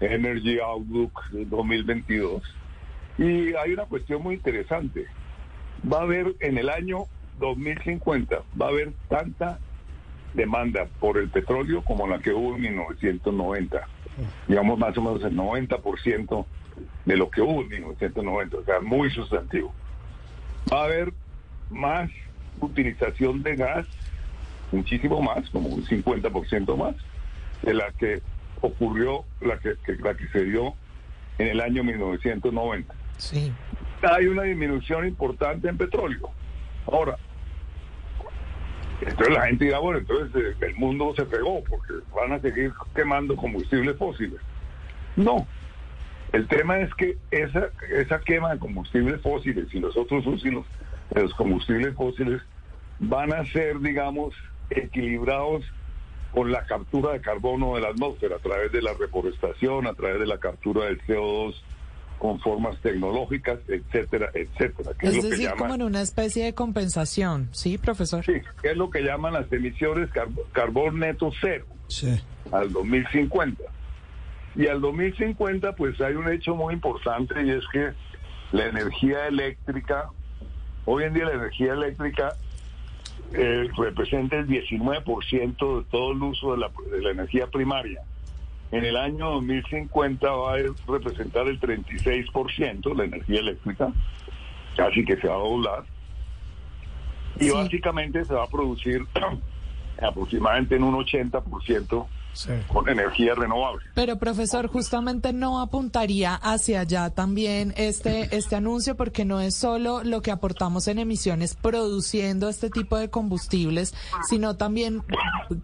Energy 0.00 0.58
Outlook 0.60 1.20
2022. 1.32 2.42
Y 3.18 3.54
hay 3.54 3.72
una 3.72 3.86
cuestión 3.86 4.22
muy 4.22 4.36
interesante. 4.36 5.06
Va 5.90 6.00
a 6.00 6.02
haber 6.02 6.34
en 6.40 6.58
el 6.58 6.68
año 6.68 7.06
2050, 7.38 8.42
va 8.60 8.66
a 8.66 8.68
haber 8.70 8.92
tanta 9.08 9.58
demanda 10.34 10.86
por 11.00 11.18
el 11.18 11.28
petróleo 11.28 11.82
como 11.82 12.06
la 12.06 12.18
que 12.18 12.32
hubo 12.32 12.54
en 12.54 12.62
1990. 12.62 13.88
Digamos 14.48 14.78
más 14.78 14.96
o 14.96 15.02
menos 15.02 15.22
el 15.24 15.36
90% 15.36 16.46
de 17.04 17.16
lo 17.16 17.30
que 17.30 17.40
hubo 17.40 17.62
en 17.62 17.68
1990, 17.68 18.56
o 18.56 18.64
sea, 18.64 18.80
muy 18.80 19.10
sustantivo. 19.10 19.72
Va 20.72 20.82
a 20.82 20.84
haber 20.84 21.12
más 21.70 22.10
utilización 22.60 23.42
de 23.42 23.56
gas, 23.56 23.86
muchísimo 24.72 25.20
más, 25.22 25.48
como 25.50 25.68
un 25.68 25.84
50% 25.84 26.76
más, 26.76 26.96
de 27.62 27.74
la 27.74 27.92
que 27.92 28.22
ocurrió 28.60 29.24
la 29.40 29.58
que, 29.58 29.76
la 29.98 30.14
que 30.14 30.28
se 30.28 30.44
dio 30.44 30.74
en 31.38 31.48
el 31.48 31.60
año 31.60 31.84
1990. 31.84 32.94
Sí. 33.18 33.52
Hay 34.02 34.26
una 34.26 34.42
disminución 34.42 35.06
importante 35.06 35.68
en 35.68 35.76
petróleo. 35.76 36.30
Ahora, 36.86 37.16
entonces 39.00 39.34
la 39.34 39.46
gente 39.46 39.64
dirá, 39.66 39.78
bueno, 39.78 39.98
entonces 39.98 40.34
eh, 40.34 40.56
el 40.60 40.76
mundo 40.76 41.12
se 41.16 41.24
pegó 41.26 41.62
porque 41.64 41.94
van 42.14 42.32
a 42.32 42.40
seguir 42.40 42.72
quemando 42.94 43.36
combustibles 43.36 43.96
fósiles. 43.96 44.40
No. 45.16 45.46
El 46.32 46.48
tema 46.48 46.80
es 46.80 46.92
que 46.94 47.16
esa, 47.30 47.70
esa 47.90 48.20
quema 48.20 48.52
de 48.52 48.58
combustibles 48.58 49.20
fósiles 49.22 49.72
y 49.72 49.80
los 49.80 49.96
otros 49.96 50.26
usos 50.26 50.64
de 51.10 51.22
los 51.22 51.34
combustibles 51.34 51.94
fósiles 51.94 52.42
van 52.98 53.32
a 53.32 53.44
ser, 53.46 53.80
digamos, 53.80 54.34
equilibrados 54.70 55.64
con 56.32 56.50
la 56.50 56.66
captura 56.66 57.12
de 57.12 57.20
carbono 57.20 57.76
de 57.76 57.82
la 57.82 57.88
atmósfera 57.88 58.36
a 58.36 58.40
través 58.40 58.72
de 58.72 58.82
la 58.82 58.92
reforestación, 58.94 59.86
a 59.86 59.94
través 59.94 60.18
de 60.18 60.26
la 60.26 60.38
captura 60.38 60.86
del 60.86 61.00
CO2 61.02 61.54
con 62.18 62.40
formas 62.40 62.80
tecnológicas, 62.80 63.58
etcétera, 63.68 64.30
etcétera. 64.34 64.92
es, 65.00 65.22
decir, 65.22 65.50
como 65.58 65.74
en 65.74 65.82
una 65.82 66.00
especie 66.00 66.44
de 66.44 66.54
compensación, 66.54 67.48
¿sí, 67.52 67.78
profesor? 67.78 68.24
Sí, 68.24 68.40
que 68.62 68.70
es 68.70 68.76
lo 68.76 68.90
que 68.90 69.02
llaman 69.02 69.34
las 69.34 69.52
emisiones 69.52 70.08
carbón 70.52 71.00
neto 71.00 71.30
cero 71.40 71.66
al 72.52 72.72
2050. 72.72 73.62
Y 74.56 74.66
al 74.68 74.80
2050 74.80 75.74
pues 75.74 76.00
hay 76.00 76.14
un 76.14 76.32
hecho 76.32 76.54
muy 76.54 76.74
importante 76.74 77.34
y 77.44 77.50
es 77.50 77.64
que 77.72 77.92
la 78.52 78.66
energía 78.66 79.26
eléctrica, 79.26 80.08
hoy 80.86 81.04
en 81.04 81.14
día 81.14 81.26
la 81.26 81.34
energía 81.34 81.74
eléctrica 81.74 82.34
eh, 83.32 83.68
representa 83.76 84.36
el 84.36 84.46
19% 84.46 85.78
de 85.78 85.84
todo 85.90 86.12
el 86.12 86.22
uso 86.22 86.52
de 86.52 86.58
la, 86.58 86.70
de 86.90 87.02
la, 87.02 87.10
energía 87.10 87.48
primaria. 87.48 88.00
En 88.72 88.84
el 88.84 88.96
año 88.96 89.30
2050 89.32 90.30
va 90.30 90.54
a 90.54 90.56
representar 90.88 91.46
el 91.46 91.60
36% 91.60 92.96
la 92.96 93.04
energía 93.04 93.40
eléctrica, 93.40 93.92
casi 94.76 95.04
que 95.04 95.16
se 95.16 95.28
va 95.28 95.34
a 95.34 95.38
doblar. 95.38 95.84
Y 97.38 97.50
básicamente 97.50 98.24
se 98.24 98.34
va 98.34 98.44
a 98.44 98.48
producir 98.48 99.02
aproximadamente 100.02 100.76
en 100.76 100.82
un 100.82 100.94
80% 100.94 102.06
con 102.68 102.88
energía 102.88 103.34
renovable. 103.34 103.84
Pero 103.94 104.18
profesor, 104.18 104.68
justamente 104.68 105.32
no 105.32 105.60
apuntaría 105.60 106.34
hacia 106.34 106.80
allá 106.80 107.10
también 107.10 107.72
este, 107.76 108.36
este 108.36 108.56
anuncio 108.56 108.96
porque 108.96 109.24
no 109.24 109.40
es 109.40 109.54
solo 109.54 110.02
lo 110.04 110.22
que 110.22 110.30
aportamos 110.30 110.88
en 110.88 110.98
emisiones 110.98 111.54
produciendo 111.54 112.48
este 112.48 112.70
tipo 112.70 112.96
de 112.98 113.10
combustibles, 113.10 113.94
sino 114.28 114.56
también 114.56 115.02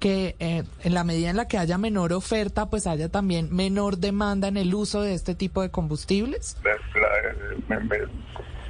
que 0.00 0.36
eh, 0.38 0.64
en 0.82 0.94
la 0.94 1.04
medida 1.04 1.30
en 1.30 1.36
la 1.36 1.48
que 1.48 1.58
haya 1.58 1.78
menor 1.78 2.12
oferta, 2.12 2.70
pues 2.70 2.86
haya 2.86 3.08
también 3.08 3.48
menor 3.54 3.98
demanda 3.98 4.48
en 4.48 4.56
el 4.56 4.74
uso 4.74 5.02
de 5.02 5.14
este 5.14 5.34
tipo 5.34 5.62
de 5.62 5.70
combustibles. 5.70 6.56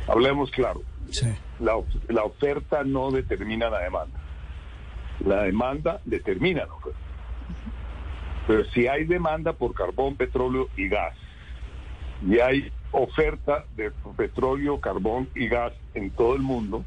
hablemos 0.08 0.50
claro. 0.50 0.82
La, 1.60 1.74
la 2.08 2.24
oferta 2.24 2.84
no 2.84 3.10
determina 3.10 3.68
la 3.68 3.80
demanda. 3.80 4.18
La 5.24 5.42
demanda 5.42 6.00
determina 6.04 6.64
la 6.64 6.72
oferta. 6.72 6.98
Pero 8.46 8.64
si 8.66 8.86
hay 8.86 9.04
demanda 9.04 9.52
por 9.52 9.74
carbón, 9.74 10.16
petróleo 10.16 10.68
y 10.76 10.88
gas, 10.88 11.14
y 12.26 12.38
hay 12.38 12.72
oferta 12.92 13.64
de 13.76 13.90
petróleo, 14.16 14.80
carbón 14.80 15.28
y 15.34 15.48
gas 15.48 15.72
en 15.94 16.10
todo 16.10 16.34
el 16.34 16.42
mundo, 16.42 16.84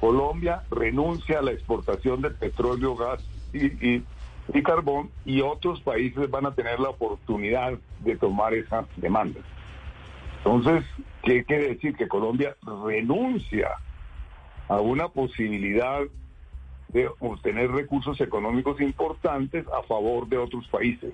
Colombia 0.00 0.62
renuncia 0.70 1.40
a 1.40 1.42
la 1.42 1.52
exportación 1.52 2.22
de 2.22 2.30
petróleo, 2.30 2.94
gas 2.94 3.20
y, 3.52 3.96
y, 3.96 4.62
carbón 4.62 5.10
y 5.24 5.40
otros 5.40 5.80
países 5.80 6.30
van 6.30 6.46
a 6.46 6.54
tener 6.54 6.78
la 6.78 6.90
oportunidad 6.90 7.78
de 8.00 8.16
tomar 8.16 8.54
esa 8.54 8.86
demanda. 8.96 9.40
Entonces, 10.38 10.84
¿qué 11.22 11.44
quiere 11.44 11.74
decir? 11.74 11.96
Que 11.96 12.08
Colombia 12.08 12.56
renuncia 12.86 13.70
a 14.68 14.80
una 14.80 15.08
posibilidad 15.08 16.02
de 16.88 17.08
obtener 17.20 17.70
recursos 17.70 18.20
económicos 18.20 18.80
importantes 18.80 19.66
a 19.68 19.82
favor 19.82 20.28
de 20.28 20.38
otros 20.38 20.66
países. 20.68 21.12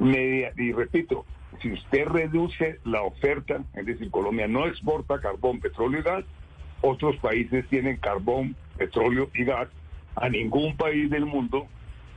y 0.00 0.72
repito, 0.72 1.24
si 1.62 1.72
usted 1.72 2.06
reduce 2.06 2.78
la 2.84 3.02
oferta, 3.02 3.62
es 3.74 3.86
decir, 3.86 4.10
Colombia 4.10 4.46
no 4.46 4.66
exporta 4.66 5.20
carbón, 5.20 5.60
petróleo 5.60 6.00
y 6.00 6.02
gas, 6.02 6.24
otros 6.82 7.16
países 7.16 7.66
tienen 7.68 7.96
carbón, 7.96 8.54
petróleo 8.76 9.30
y 9.34 9.44
gas, 9.44 9.68
a 10.16 10.28
ningún 10.28 10.76
país 10.76 11.10
del 11.10 11.26
mundo 11.26 11.66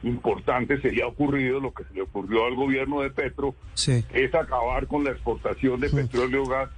importante 0.03 0.81
sería 0.81 1.07
ocurrido 1.07 1.59
lo 1.59 1.73
que 1.73 1.83
se 1.83 1.93
le 1.93 2.01
ocurrió 2.01 2.45
al 2.45 2.55
gobierno 2.55 3.01
de 3.01 3.11
Petro, 3.11 3.55
es 4.13 4.33
acabar 4.33 4.87
con 4.87 5.03
la 5.03 5.11
exportación 5.11 5.79
de 5.79 5.89
petróleo, 5.89 6.45
gas 6.45 6.69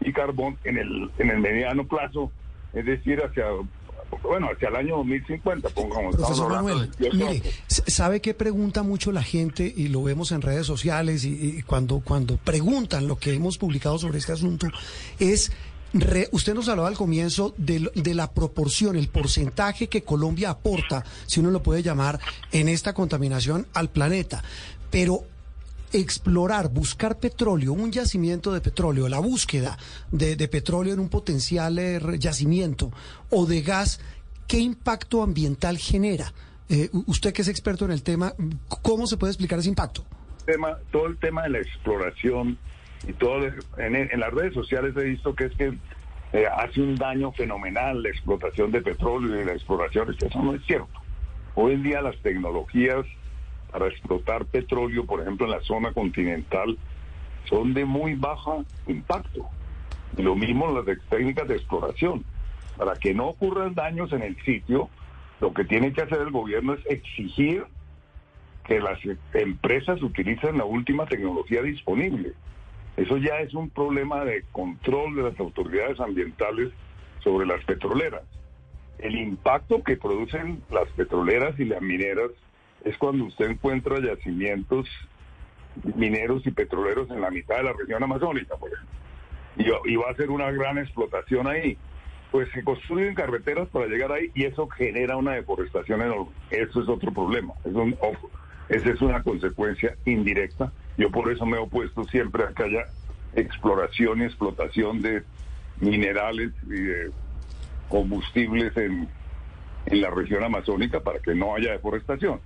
y 0.00 0.12
carbón 0.12 0.58
en 0.64 0.78
el, 0.78 1.10
en 1.18 1.30
el 1.30 1.38
mediano 1.38 1.86
plazo, 1.86 2.30
es 2.74 2.84
decir, 2.84 3.22
hacia 3.22 3.46
bueno, 4.22 4.48
hacia 4.52 4.68
el 4.68 4.76
año 4.76 4.96
2050, 4.98 5.68
pongamos. 5.70 6.16
Profesor 6.16 6.50
Manuel, 6.50 6.90
mire, 7.12 7.42
¿sabe 7.66 8.20
qué 8.20 8.34
pregunta 8.34 8.82
mucho 8.82 9.12
la 9.12 9.22
gente 9.22 9.72
y 9.74 9.88
lo 9.88 10.02
vemos 10.02 10.32
en 10.32 10.42
redes 10.42 10.66
sociales 10.66 11.24
y, 11.24 11.62
cuando, 11.62 12.00
cuando 12.00 12.36
preguntan 12.36 13.06
lo 13.06 13.16
que 13.16 13.34
hemos 13.34 13.58
publicado 13.58 13.98
sobre 13.98 14.18
este 14.18 14.32
asunto? 14.32 14.66
Es, 15.18 15.52
usted 16.32 16.54
nos 16.54 16.68
hablaba 16.68 16.88
al 16.88 16.96
comienzo 16.96 17.54
de, 17.56 17.90
de 17.94 18.14
la 18.14 18.30
proporción, 18.32 18.96
el 18.96 19.08
porcentaje 19.08 19.88
que 19.88 20.02
Colombia 20.02 20.50
aporta, 20.50 21.04
si 21.26 21.40
uno 21.40 21.50
lo 21.50 21.62
puede 21.62 21.82
llamar, 21.82 22.18
en 22.52 22.68
esta 22.68 22.92
contaminación 22.94 23.66
al 23.74 23.90
planeta. 23.90 24.42
Pero 24.90 25.24
explorar, 25.92 26.68
buscar 26.68 27.18
petróleo, 27.18 27.72
un 27.72 27.90
yacimiento 27.90 28.52
de 28.52 28.60
petróleo, 28.60 29.08
la 29.08 29.18
búsqueda 29.18 29.76
de, 30.10 30.36
petróleo 30.48 30.94
en 30.94 31.00
un 31.00 31.08
potencial 31.08 31.78
eh, 31.78 32.00
yacimiento 32.18 32.90
o 33.30 33.46
de 33.46 33.62
gas, 33.62 34.00
¿qué 34.46 34.58
impacto 34.58 35.22
ambiental 35.22 35.78
genera? 35.78 36.32
Eh, 36.68 36.90
usted 37.06 37.32
que 37.32 37.42
es 37.42 37.48
experto 37.48 37.84
en 37.84 37.92
el 37.92 38.02
tema, 38.02 38.34
¿cómo 38.82 39.06
se 39.06 39.16
puede 39.16 39.32
explicar 39.32 39.58
ese 39.58 39.68
impacto? 39.68 40.04
Tema, 40.44 40.78
todo 40.90 41.06
el 41.06 41.16
tema 41.18 41.42
de 41.44 41.50
la 41.50 41.58
exploración 41.58 42.58
y 43.06 43.12
todo 43.12 43.46
en, 43.76 44.20
las 44.20 44.32
redes 44.32 44.54
sociales 44.54 44.94
he 44.96 45.04
visto 45.04 45.34
que 45.34 45.44
es 45.44 45.56
que 45.56 45.78
eh, 46.32 46.44
hace 46.46 46.82
un 46.82 46.96
daño 46.96 47.32
fenomenal 47.32 48.02
la 48.02 48.10
explotación 48.10 48.70
de 48.70 48.82
petróleo 48.82 49.40
y 49.40 49.44
la 49.44 49.52
exploración, 49.52 50.14
eso 50.20 50.42
no 50.42 50.54
es 50.54 50.64
cierto. 50.66 50.88
Hoy 51.54 51.74
en 51.74 51.82
día 51.82 52.02
las 52.02 52.16
tecnologías 52.22 53.06
para 53.70 53.88
explotar 53.88 54.46
petróleo, 54.46 55.04
por 55.04 55.20
ejemplo, 55.20 55.46
en 55.46 55.52
la 55.52 55.60
zona 55.60 55.92
continental, 55.92 56.78
son 57.48 57.74
de 57.74 57.84
muy 57.84 58.14
bajo 58.14 58.64
impacto. 58.86 59.46
Y 60.16 60.22
lo 60.22 60.34
mismo 60.34 60.70
las 60.72 60.84
técnicas 61.08 61.48
de 61.48 61.56
exploración. 61.56 62.24
Para 62.76 62.94
que 62.94 63.14
no 63.14 63.28
ocurran 63.28 63.74
daños 63.74 64.12
en 64.12 64.22
el 64.22 64.36
sitio, 64.44 64.88
lo 65.40 65.52
que 65.52 65.64
tiene 65.64 65.92
que 65.92 66.02
hacer 66.02 66.20
el 66.20 66.30
gobierno 66.30 66.74
es 66.74 66.86
exigir 66.86 67.64
que 68.64 68.80
las 68.80 68.98
empresas 69.32 70.02
utilicen 70.02 70.58
la 70.58 70.64
última 70.64 71.06
tecnología 71.06 71.62
disponible. 71.62 72.34
Eso 72.96 73.16
ya 73.16 73.38
es 73.38 73.54
un 73.54 73.70
problema 73.70 74.24
de 74.24 74.44
control 74.52 75.16
de 75.16 75.22
las 75.22 75.40
autoridades 75.40 75.98
ambientales 76.00 76.70
sobre 77.22 77.46
las 77.46 77.64
petroleras. 77.64 78.22
El 78.98 79.16
impacto 79.16 79.82
que 79.82 79.96
producen 79.96 80.62
las 80.70 80.88
petroleras 80.90 81.58
y 81.58 81.64
las 81.64 81.80
mineras 81.80 82.30
es 82.88 82.96
cuando 82.96 83.24
usted 83.24 83.50
encuentra 83.50 84.00
yacimientos 84.00 84.88
mineros 85.94 86.46
y 86.46 86.50
petroleros 86.50 87.10
en 87.10 87.20
la 87.20 87.30
mitad 87.30 87.58
de 87.58 87.64
la 87.64 87.72
región 87.72 88.02
amazónica, 88.02 88.56
por 88.56 88.70
ejemplo. 88.72 89.82
Y, 89.84 89.96
va 89.96 90.10
a 90.10 90.14
ser 90.14 90.30
una 90.30 90.50
gran 90.50 90.78
explotación 90.78 91.46
ahí. 91.46 91.76
Pues 92.30 92.48
se 92.52 92.62
construyen 92.62 93.14
carreteras 93.14 93.68
para 93.68 93.86
llegar 93.86 94.12
ahí 94.12 94.30
y 94.34 94.44
eso 94.44 94.68
genera 94.68 95.16
una 95.16 95.32
deforestación 95.32 96.02
enorme. 96.02 96.30
Eso 96.50 96.82
es 96.82 96.88
otro 96.88 97.12
problema. 97.12 97.54
Es 97.64 97.74
un, 97.74 97.96
esa 98.68 98.90
es 98.90 99.00
una 99.00 99.22
consecuencia 99.22 99.96
indirecta. 100.04 100.72
Yo 100.96 101.10
por 101.10 101.30
eso 101.30 101.44
me 101.44 101.56
he 101.56 101.60
opuesto 101.60 102.04
siempre 102.04 102.44
a 102.44 102.48
que 102.48 102.64
haya 102.64 102.86
exploración 103.34 104.22
y 104.22 104.24
explotación 104.24 105.02
de 105.02 105.24
minerales 105.80 106.52
y 106.66 106.80
de 106.80 107.10
combustibles 107.88 108.76
en, 108.76 109.08
en 109.86 110.00
la 110.00 110.10
región 110.10 110.44
amazónica 110.44 111.00
para 111.00 111.18
que 111.18 111.34
no 111.34 111.54
haya 111.54 111.72
deforestación. 111.72 112.40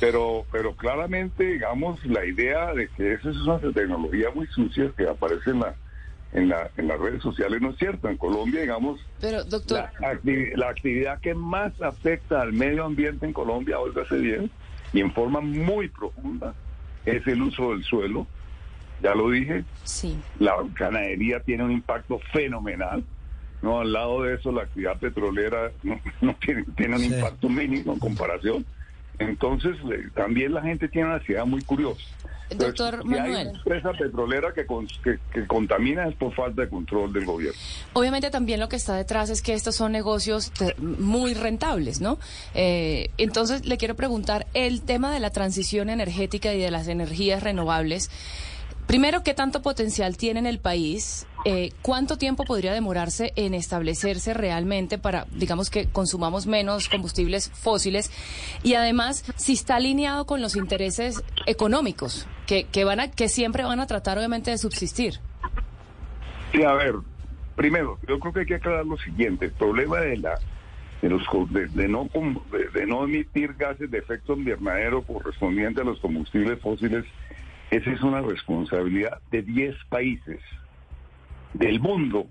Pero, 0.00 0.44
pero 0.50 0.74
claramente, 0.74 1.44
digamos, 1.44 2.04
la 2.04 2.24
idea 2.24 2.72
de 2.74 2.88
que 2.88 3.14
esa 3.14 3.30
es 3.30 3.36
una 3.36 3.58
tecnología 3.58 4.28
muy 4.34 4.46
sucia 4.48 4.90
que 4.96 5.08
aparece 5.08 5.50
en 5.50 5.60
la, 5.60 5.74
en, 6.34 6.48
la, 6.48 6.70
en 6.76 6.88
las 6.88 7.00
redes 7.00 7.22
sociales 7.22 7.60
no 7.62 7.70
es 7.70 7.78
cierto. 7.78 8.08
En 8.08 8.16
Colombia, 8.16 8.60
digamos, 8.60 9.00
Pero, 9.20 9.44
doctor... 9.44 9.88
la, 10.00 10.68
actividad 10.68 11.20
que 11.20 11.34
más 11.34 11.80
afecta 11.80 12.42
al 12.42 12.52
medio 12.52 12.84
ambiente 12.84 13.24
en 13.24 13.32
Colombia, 13.32 13.76
hace 14.02 14.16
bien, 14.18 14.50
y 14.92 15.00
en 15.00 15.12
forma 15.12 15.40
muy 15.40 15.88
profunda, 15.88 16.54
es 17.06 17.26
el 17.26 17.42
uso 17.42 17.70
del 17.70 17.84
suelo. 17.84 18.26
Ya 19.02 19.14
lo 19.14 19.30
dije. 19.30 19.64
Sí. 19.84 20.16
La 20.38 20.56
ganadería 20.74 21.40
tiene 21.40 21.64
un 21.64 21.72
impacto 21.72 22.18
fenomenal. 22.32 23.04
No, 23.62 23.80
al 23.80 23.92
lado 23.92 24.22
de 24.22 24.34
eso, 24.34 24.52
la 24.52 24.62
actividad 24.62 24.98
petrolera 24.98 25.70
no, 25.82 26.34
tiene, 26.40 26.64
tiene 26.76 26.96
un 26.96 27.04
impacto 27.04 27.48
mínimo 27.48 27.94
en 27.94 27.98
comparación. 27.98 28.66
Entonces, 29.18 29.76
también 30.14 30.52
la 30.52 30.62
gente 30.62 30.88
tiene 30.88 31.08
una 31.08 31.20
ciudad 31.20 31.46
muy 31.46 31.62
curiosa. 31.62 32.02
Doctor 32.50 33.04
Manuel. 33.04 33.24
Hay 33.24 33.46
una 33.46 33.58
empresa 33.58 33.92
petrolera 33.92 34.52
que, 34.52 34.66
que, 35.32 35.46
contamina 35.46 36.06
es 36.06 36.14
por 36.14 36.34
falta 36.34 36.62
de 36.62 36.68
control 36.68 37.12
del 37.12 37.24
gobierno. 37.24 37.58
Obviamente 37.94 38.30
también 38.30 38.60
lo 38.60 38.68
que 38.68 38.76
está 38.76 38.96
detrás 38.96 39.30
es 39.30 39.40
que 39.42 39.54
estos 39.54 39.76
son 39.76 39.92
negocios 39.92 40.52
muy 40.78 41.34
rentables, 41.34 42.00
¿no? 42.00 42.18
Eh, 42.54 43.10
entonces 43.16 43.64
le 43.66 43.76
quiero 43.78 43.96
preguntar, 43.96 44.46
el 44.54 44.82
tema 44.82 45.12
de 45.12 45.20
la 45.20 45.30
transición 45.30 45.88
energética 45.88 46.52
y 46.52 46.60
de 46.60 46.70
las 46.70 46.88
energías 46.88 47.42
renovables, 47.42 48.10
Primero, 48.86 49.22
¿qué 49.22 49.32
tanto 49.32 49.62
potencial 49.62 50.18
tiene 50.18 50.40
en 50.40 50.46
el 50.46 50.58
país? 50.58 51.26
Eh, 51.46 51.72
¿Cuánto 51.82 52.16
tiempo 52.16 52.44
podría 52.44 52.72
demorarse 52.72 53.32
en 53.36 53.52
establecerse 53.52 54.32
realmente 54.32 54.96
para, 54.96 55.26
digamos, 55.30 55.68
que 55.68 55.86
consumamos 55.86 56.46
menos 56.46 56.88
combustibles 56.88 57.50
fósiles? 57.50 58.10
Y 58.62 58.74
además, 58.74 59.24
si 59.36 59.52
está 59.52 59.76
alineado 59.76 60.24
con 60.24 60.40
los 60.40 60.56
intereses 60.56 61.22
económicos, 61.46 62.26
que, 62.46 62.64
que, 62.64 62.84
van 62.84 63.00
a, 63.00 63.10
que 63.10 63.28
siempre 63.28 63.62
van 63.62 63.80
a 63.80 63.86
tratar, 63.86 64.16
obviamente, 64.16 64.50
de 64.50 64.58
subsistir. 64.58 65.20
Sí, 66.52 66.62
a 66.62 66.72
ver, 66.72 66.94
primero, 67.56 67.98
yo 68.08 68.18
creo 68.18 68.32
que 68.32 68.40
hay 68.40 68.46
que 68.46 68.54
aclarar 68.54 68.86
lo 68.86 68.96
siguiente. 68.96 69.46
El 69.46 69.52
problema 69.52 70.00
de 70.00 70.16
la 70.16 70.38
de, 71.02 71.10
los, 71.10 71.22
de, 71.74 71.88
no, 71.88 72.08
de 72.72 72.86
no 72.86 73.04
emitir 73.04 73.52
gases 73.58 73.90
de 73.90 73.98
efecto 73.98 74.32
invernadero 74.32 75.02
correspondiente 75.02 75.82
a 75.82 75.84
los 75.84 76.00
combustibles 76.00 76.58
fósiles 76.60 77.04
esa 77.70 77.90
es 77.90 78.02
una 78.02 78.22
responsabilidad 78.22 79.20
de 79.30 79.42
10 79.42 79.74
países 79.90 80.40
del 81.54 81.80
mundo. 81.80 82.26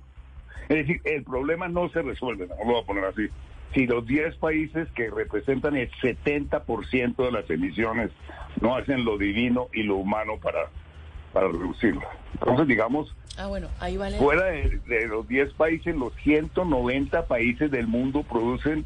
Es 0.69 0.77
decir, 0.77 1.01
el 1.03 1.23
problema 1.23 1.67
no 1.67 1.89
se 1.89 2.01
resuelve, 2.01 2.47
no 2.47 2.55
lo 2.59 2.65
voy 2.65 2.81
a 2.81 2.85
poner 2.85 3.05
así. 3.05 3.27
Si 3.73 3.87
los 3.87 4.05
10 4.05 4.35
países 4.37 4.87
que 4.91 5.09
representan 5.09 5.75
el 5.75 5.89
70% 5.91 7.15
de 7.15 7.31
las 7.31 7.49
emisiones 7.49 8.11
no 8.61 8.75
hacen 8.75 9.03
lo 9.03 9.17
divino 9.17 9.67
y 9.73 9.83
lo 9.83 9.95
humano 9.95 10.37
para, 10.41 10.69
para 11.33 11.47
reducirlo. 11.47 12.03
Entonces, 12.33 12.67
digamos, 12.67 13.15
ah, 13.37 13.47
bueno, 13.47 13.67
ahí 13.79 13.97
vale. 13.97 14.17
fuera 14.17 14.45
de, 14.45 14.79
de 14.85 15.07
los 15.07 15.27
10 15.27 15.53
países, 15.53 15.95
los 15.95 16.13
190 16.17 17.25
países 17.25 17.71
del 17.71 17.87
mundo 17.87 18.23
producen 18.23 18.85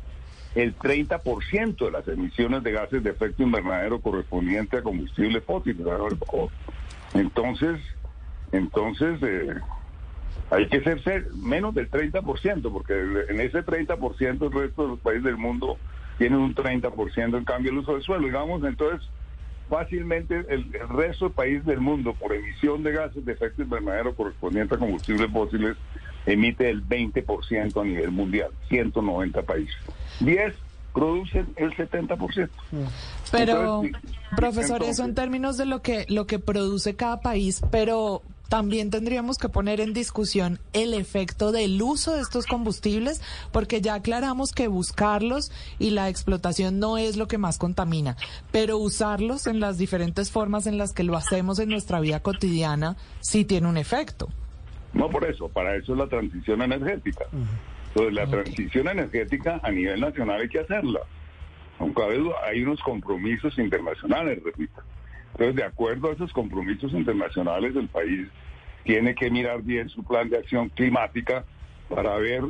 el 0.56 0.78
30% 0.78 1.86
de 1.86 1.92
las 1.92 2.08
emisiones 2.08 2.64
de 2.64 2.72
gases 2.72 3.04
de 3.04 3.12
efecto 3.12 3.44
invernadero 3.44 4.00
correspondiente 4.00 4.78
a 4.78 4.82
combustible 4.82 5.42
fósil. 5.42 5.86
Entonces, 7.14 7.80
entonces 8.52 9.22
eh, 9.22 9.56
hay 10.50 10.68
que 10.68 10.82
ser, 10.82 11.28
menos 11.34 11.76
del 11.76 11.90
30%, 11.90 12.72
porque 12.72 12.94
en 13.30 13.42
ese 13.42 13.66
30% 13.66 14.46
el 14.46 14.52
resto 14.52 14.84
de 14.84 14.90
los 14.90 15.00
países 15.00 15.24
del 15.24 15.38
mundo 15.38 15.78
tienen 16.18 16.40
un 16.40 16.56
30% 16.56 17.38
en 17.38 17.46
cambio 17.46 17.72
el 17.72 17.80
uso 17.80 17.94
del 17.94 18.02
suelo. 18.02 18.26
Digamos, 18.26 18.64
entonces, 18.64 19.08
fácilmente 19.70 20.46
el, 20.48 20.74
el, 20.74 20.90
resto 20.90 21.30
de 21.30 21.36
países 21.36 21.66
del 21.66 21.82
mundo, 21.82 22.14
por 22.14 22.34
emisión 22.34 22.84
de 22.84 22.94
gases 22.94 23.26
de 23.26 23.34
efecto 23.34 23.62
invernadero 23.62 24.16
correspondiente 24.16 24.76
a 24.76 24.78
combustibles 24.78 25.30
fósiles, 25.32 25.76
emite 26.26 26.70
el 26.70 26.86
20% 26.86 27.82
a 27.82 27.84
nivel 27.84 28.12
mundial, 28.12 28.50
190 28.70 29.42
países. 29.44 29.76
10 30.22 30.54
producen 30.94 31.48
el 31.58 31.76
70%. 31.76 32.50
Pero, 33.32 33.84
Entonces, 33.84 34.14
profesor, 34.36 34.82
eso 34.84 35.06
en 35.06 35.14
términos 35.14 35.58
de 35.58 35.66
lo 35.66 35.82
que, 35.82 36.06
lo 36.10 36.26
que 36.26 36.40
produce 36.40 36.96
cada 36.96 37.22
país, 37.22 37.62
pero 37.72 38.24
también 38.48 38.90
tendríamos 38.90 39.38
que 39.38 39.50
poner 39.50 39.80
en 39.80 39.94
discusión 39.94 40.60
el 40.74 40.94
efecto 40.94 41.52
del 41.52 41.82
uso 41.82 42.16
de 42.16 42.22
estos 42.22 42.46
combustibles, 42.46 43.22
porque 43.52 43.82
ya 43.82 43.96
aclaramos 43.96 44.52
que 44.52 44.68
buscarlos 44.68 45.52
y 45.80 45.92
la 45.92 46.10
explotación 46.10 46.80
no 46.80 46.98
es 46.98 47.18
lo 47.18 47.28
que 47.28 47.38
más 47.38 47.58
contamina, 47.58 48.18
pero 48.52 48.78
usarlos 48.78 49.48
en 49.48 49.60
las 49.60 49.78
diferentes 49.78 50.32
formas 50.32 50.68
en 50.68 50.78
las 50.78 50.94
que 50.94 51.04
lo 51.04 51.16
hacemos 51.16 51.60
en 51.60 51.70
nuestra 51.70 52.00
vida 52.00 52.22
cotidiana 52.22 52.98
sí 53.20 53.46
tiene 53.46 53.68
un 53.68 53.78
efecto. 53.78 54.30
No 54.94 55.10
por 55.10 55.26
eso, 55.26 55.50
para 55.50 55.76
eso 55.76 55.94
es 55.94 56.00
la 56.00 56.08
transición 56.08 56.62
energética. 56.62 57.26
Entonces, 57.90 58.14
la 58.14 58.28
transición 58.28 58.88
energética 58.88 59.60
a 59.64 59.72
nivel 59.72 60.00
nacional 60.00 60.42
hay 60.42 60.50
que 60.50 60.60
hacerla. 60.60 61.02
Aunque 61.80 62.04
a 62.04 62.08
veces 62.08 62.26
hay 62.46 62.64
unos 62.64 62.80
compromisos 62.82 63.58
internacionales, 63.60 64.42
repito. 64.44 64.82
Entonces, 65.38 65.56
de 65.56 65.64
acuerdo 65.66 66.10
a 66.10 66.14
esos 66.14 66.34
compromisos 66.34 66.92
internacionales, 66.94 67.76
el 67.76 67.90
país 67.90 68.28
tiene 68.84 69.14
que 69.14 69.30
mirar 69.30 69.62
bien 69.62 69.88
su 69.88 70.04
plan 70.04 70.28
de 70.30 70.40
acción 70.40 70.70
climática 70.70 71.46
para 71.88 72.18
ver 72.18 72.42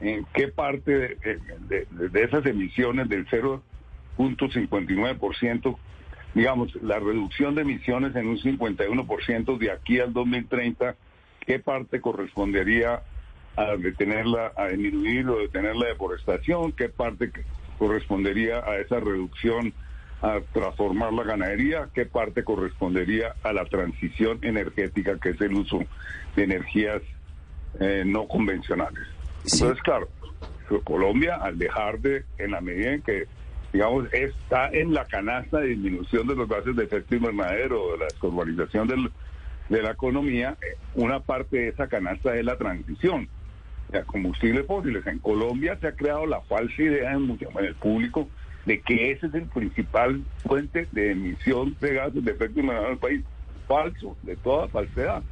en 0.00 0.24
qué 0.32 0.46
parte 0.46 1.18
de, 1.18 1.88
esas 2.14 2.46
emisiones 2.46 3.08
del 3.08 3.26
0.59%, 3.26 5.76
digamos, 6.32 6.72
la 6.80 7.00
reducción 7.00 7.56
de 7.56 7.62
emisiones 7.62 8.14
en 8.14 8.28
un 8.28 8.38
51% 8.38 9.58
de 9.58 9.72
aquí 9.72 9.98
al 9.98 10.12
2030, 10.12 10.94
qué 11.44 11.58
parte 11.58 12.00
correspondería 12.00 13.02
a 13.56 13.74
detenerla, 13.76 14.52
a 14.56 14.68
disminuir 14.68 15.28
o 15.28 15.40
detener 15.40 15.74
la 15.74 15.88
deforestación, 15.88 16.70
qué 16.70 16.88
parte 16.88 17.32
correspondería 17.78 18.58
a 18.58 18.78
esa 18.78 19.00
reducción, 19.00 19.74
a 20.20 20.40
transformar 20.52 21.12
la 21.12 21.22
ganadería, 21.22 21.88
qué 21.94 22.04
parte 22.06 22.42
correspondería 22.44 23.34
a 23.42 23.52
la 23.52 23.64
transición 23.64 24.38
energética, 24.42 25.18
que 25.18 25.30
es 25.30 25.40
el 25.40 25.54
uso 25.54 25.78
de 26.34 26.44
energías 26.44 27.02
eh, 27.80 28.02
no 28.04 28.26
convencionales. 28.26 29.04
Sí. 29.44 29.58
Entonces, 29.62 29.82
claro, 29.82 30.08
Colombia, 30.84 31.36
al 31.36 31.56
dejar 31.58 32.00
de, 32.00 32.24
en 32.38 32.50
la 32.50 32.60
medida 32.60 32.92
en 32.92 33.02
que, 33.02 33.26
digamos, 33.72 34.12
está 34.12 34.68
en 34.70 34.92
la 34.92 35.04
canasta 35.04 35.60
de 35.60 35.68
disminución 35.68 36.26
de 36.26 36.34
los 36.34 36.48
gases 36.48 36.74
de 36.74 36.84
efecto 36.84 37.14
invernadero, 37.14 37.92
de 37.92 37.98
la 37.98 38.04
descarbonización 38.06 38.88
del- 38.88 39.12
de 39.68 39.82
la 39.82 39.90
economía, 39.92 40.56
eh, 40.62 40.76
una 40.94 41.20
parte 41.20 41.58
de 41.58 41.68
esa 41.68 41.86
canasta 41.88 42.34
es 42.34 42.44
la 42.44 42.56
transición 42.56 43.28
a 43.92 44.02
combustibles 44.02 44.66
fósiles. 44.66 45.06
En 45.06 45.18
Colombia 45.18 45.78
se 45.80 45.86
ha 45.88 45.92
creado 45.92 46.26
la 46.26 46.40
falsa 46.42 46.82
idea 46.82 47.12
en, 47.12 47.30
en 47.30 47.64
el 47.64 47.74
público 47.74 48.28
de 48.66 48.80
que 48.80 49.12
ese 49.12 49.26
es 49.26 49.34
el 49.34 49.46
principal 49.46 50.22
fuente 50.46 50.86
de 50.92 51.12
emisión 51.12 51.76
de 51.80 51.94
gases 51.94 52.24
de 52.24 52.32
efecto 52.32 52.60
invernadero 52.60 52.90
del 52.90 52.98
país. 52.98 53.24
Falso, 53.66 54.16
de 54.22 54.36
toda 54.36 54.68
falsedad. 54.68 55.22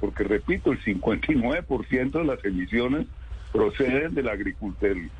Porque, 0.00 0.24
repito, 0.24 0.72
el 0.72 0.80
59% 0.82 2.10
de 2.10 2.24
las 2.24 2.44
emisiones 2.44 3.06
proceden 3.52 4.14
del 4.14 4.28
agricultor, 4.28 4.88
del, 4.88 5.10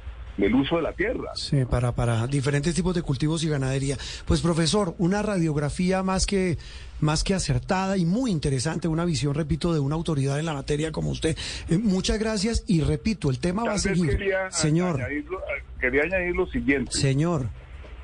del 0.40 0.54
uso 0.54 0.76
de 0.76 0.82
la 0.82 0.92
tierra. 0.92 1.30
Sí, 1.34 1.64
para, 1.64 1.92
para 1.92 2.26
diferentes 2.26 2.74
tipos 2.74 2.94
de 2.94 3.02
cultivos 3.02 3.44
y 3.44 3.48
ganadería. 3.48 3.96
Pues 4.26 4.40
profesor, 4.40 4.94
una 4.98 5.22
radiografía 5.22 6.02
más 6.02 6.26
que, 6.26 6.58
más 7.00 7.22
que 7.24 7.34
acertada 7.34 7.96
y 7.96 8.04
muy 8.06 8.30
interesante, 8.30 8.88
una 8.88 9.04
visión, 9.04 9.34
repito, 9.34 9.72
de 9.72 9.80
una 9.80 9.94
autoridad 9.94 10.38
en 10.38 10.46
la 10.46 10.54
materia 10.54 10.90
como 10.92 11.10
usted. 11.10 11.36
Eh, 11.68 11.78
muchas 11.78 12.18
gracias 12.18 12.64
y 12.66 12.80
repito, 12.80 13.30
el 13.30 13.38
tema 13.38 13.64
va 13.64 13.74
a 13.74 13.78
seguir. 13.78 14.10
quería, 14.16 14.50
Señor, 14.50 14.96
añadir 14.96 15.24
lo- 15.30 15.40
quería 15.80 16.02
añadir 16.02 16.34
lo 16.34 16.46
siguiente. 16.46 16.92
señor, 16.92 17.48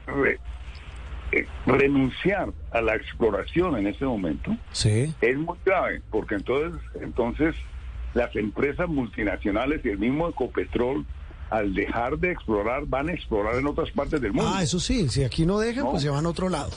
Re- 0.07 0.39
eh, 1.33 1.47
renunciar 1.67 2.53
a 2.71 2.81
la 2.81 2.95
exploración 2.95 3.77
en 3.77 3.87
este 3.89 4.05
momento 4.05 4.57
sí. 4.73 5.13
es 5.21 5.37
muy 5.37 5.57
grave, 5.65 6.01
porque 6.11 6.37
entonces, 6.37 6.81
entonces 7.01 7.55
las 8.15 8.35
empresas 8.37 8.89
multinacionales 8.89 9.85
y 9.85 9.89
el 9.89 9.99
mismo 9.99 10.29
Ecopetrol, 10.29 11.05
al 11.51 11.75
dejar 11.75 12.19
de 12.19 12.33
explorar, 12.33 12.87
van 12.87 13.09
a 13.09 13.13
explorar 13.13 13.55
en 13.57 13.67
otras 13.67 13.91
partes 13.93 14.21
del 14.21 14.33
mundo. 14.33 14.51
Ah, 14.55 14.63
eso 14.63 14.81
sí, 14.81 15.09
si 15.09 15.23
aquí 15.25 15.47
no 15.47 15.59
dejan, 15.59 15.85
No. 15.85 15.91
pues 15.93 16.03
se 16.03 16.09
van 16.09 16.27
a 16.27 16.29
otro 16.29 16.49
lado. 16.49 16.71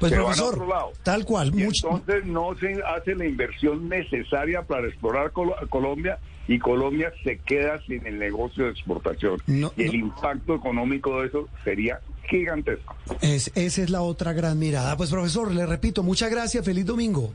Pues 0.00 0.10
Se 0.10 0.16
profesor, 0.16 0.54
otro 0.54 0.66
lado. 0.68 0.92
tal 1.02 1.24
cual, 1.24 1.48
Y 1.48 1.64
mucho- 1.64 1.88
entonces 1.90 2.24
no 2.24 2.56
se 2.58 2.80
hace 2.96 3.14
la 3.14 3.26
inversión 3.26 3.88
necesaria 3.88 4.62
para 4.62 4.88
explorar 4.88 5.30
Colo- 5.32 5.56
Colombia 5.68 6.18
y 6.48 6.58
Colombia 6.58 7.12
se 7.22 7.38
queda 7.38 7.80
sin 7.86 8.06
el 8.06 8.18
negocio 8.18 8.64
de 8.64 8.70
exportación. 8.70 9.40
No, 9.46 9.72
y 9.76 9.82
el 9.82 9.88
no. 10.00 10.06
impacto 10.06 10.54
económico 10.54 11.20
de 11.20 11.28
eso 11.28 11.48
sería 11.64 12.00
gigantesco. 12.28 12.94
es, 13.20 13.50
esa 13.54 13.82
es 13.82 13.90
la 13.90 14.00
otra 14.00 14.32
gran 14.32 14.58
mirada. 14.58 14.96
Pues 14.96 15.10
profesor, 15.10 15.52
le 15.52 15.66
repito, 15.66 16.02
muchas 16.02 16.30
gracias, 16.30 16.64
feliz 16.64 16.86
domingo. 16.86 17.32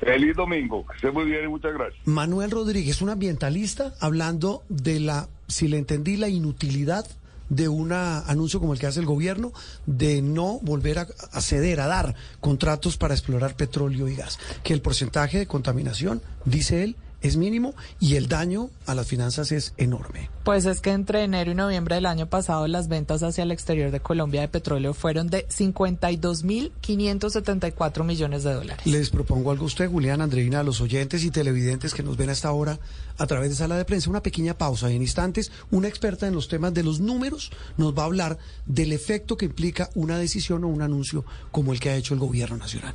Feliz 0.00 0.36
domingo, 0.36 0.84
que 0.86 0.96
esté 0.96 1.10
muy 1.10 1.24
bien 1.24 1.44
y 1.44 1.48
muchas 1.48 1.72
gracias. 1.72 2.06
Manuel 2.06 2.50
Rodríguez, 2.50 3.00
un 3.00 3.08
ambientalista, 3.08 3.94
hablando 4.00 4.62
de 4.68 5.00
la, 5.00 5.28
si 5.48 5.68
le 5.68 5.78
entendí, 5.78 6.16
la 6.16 6.28
inutilidad 6.28 7.06
de 7.48 7.68
un 7.68 7.92
anuncio 7.92 8.58
como 8.58 8.72
el 8.72 8.78
que 8.78 8.86
hace 8.86 9.00
el 9.00 9.06
gobierno 9.06 9.52
de 9.86 10.22
no 10.22 10.58
volver 10.60 10.98
a, 10.98 11.08
a 11.32 11.40
ceder, 11.40 11.80
a 11.80 11.86
dar 11.86 12.14
contratos 12.40 12.96
para 12.96 13.14
explorar 13.14 13.54
petróleo 13.54 14.08
y 14.08 14.16
gas. 14.16 14.38
Que 14.62 14.72
el 14.72 14.80
porcentaje 14.80 15.38
de 15.38 15.46
contaminación, 15.46 16.22
dice 16.44 16.84
él, 16.84 16.96
es 17.24 17.36
mínimo 17.38 17.74
y 17.98 18.14
el 18.16 18.28
daño 18.28 18.68
a 18.86 18.94
las 18.94 19.06
finanzas 19.08 19.50
es 19.50 19.72
enorme. 19.78 20.28
Pues 20.44 20.66
es 20.66 20.82
que 20.82 20.90
entre 20.90 21.24
enero 21.24 21.52
y 21.52 21.54
noviembre 21.54 21.94
del 21.94 22.04
año 22.04 22.28
pasado 22.28 22.68
las 22.68 22.88
ventas 22.88 23.22
hacia 23.22 23.44
el 23.44 23.50
exterior 23.50 23.90
de 23.90 24.00
Colombia 24.00 24.42
de 24.42 24.48
petróleo 24.48 24.92
fueron 24.92 25.28
de 25.28 25.48
52.574 25.48 28.04
millones 28.04 28.44
de 28.44 28.52
dólares. 28.52 28.86
Les 28.86 29.08
propongo 29.08 29.50
algo 29.50 29.64
a 29.64 29.68
usted, 29.68 29.90
Julián, 29.90 30.20
Andreina, 30.20 30.60
a 30.60 30.62
los 30.62 30.82
oyentes 30.82 31.24
y 31.24 31.30
televidentes 31.30 31.94
que 31.94 32.02
nos 32.02 32.18
ven 32.18 32.28
hasta 32.28 32.48
ahora 32.48 32.78
a 33.16 33.26
través 33.26 33.48
de 33.48 33.56
sala 33.56 33.78
de 33.78 33.86
prensa, 33.86 34.10
una 34.10 34.22
pequeña 34.22 34.58
pausa. 34.58 34.92
Y 34.92 34.96
en 34.96 35.02
instantes, 35.02 35.50
una 35.70 35.88
experta 35.88 36.26
en 36.26 36.34
los 36.34 36.48
temas 36.48 36.74
de 36.74 36.82
los 36.82 37.00
números 37.00 37.52
nos 37.78 37.96
va 37.96 38.02
a 38.02 38.06
hablar 38.06 38.36
del 38.66 38.92
efecto 38.92 39.38
que 39.38 39.46
implica 39.46 39.88
una 39.94 40.18
decisión 40.18 40.64
o 40.64 40.68
un 40.68 40.82
anuncio 40.82 41.24
como 41.50 41.72
el 41.72 41.80
que 41.80 41.88
ha 41.88 41.96
hecho 41.96 42.12
el 42.12 42.20
gobierno 42.20 42.58
nacional. 42.58 42.94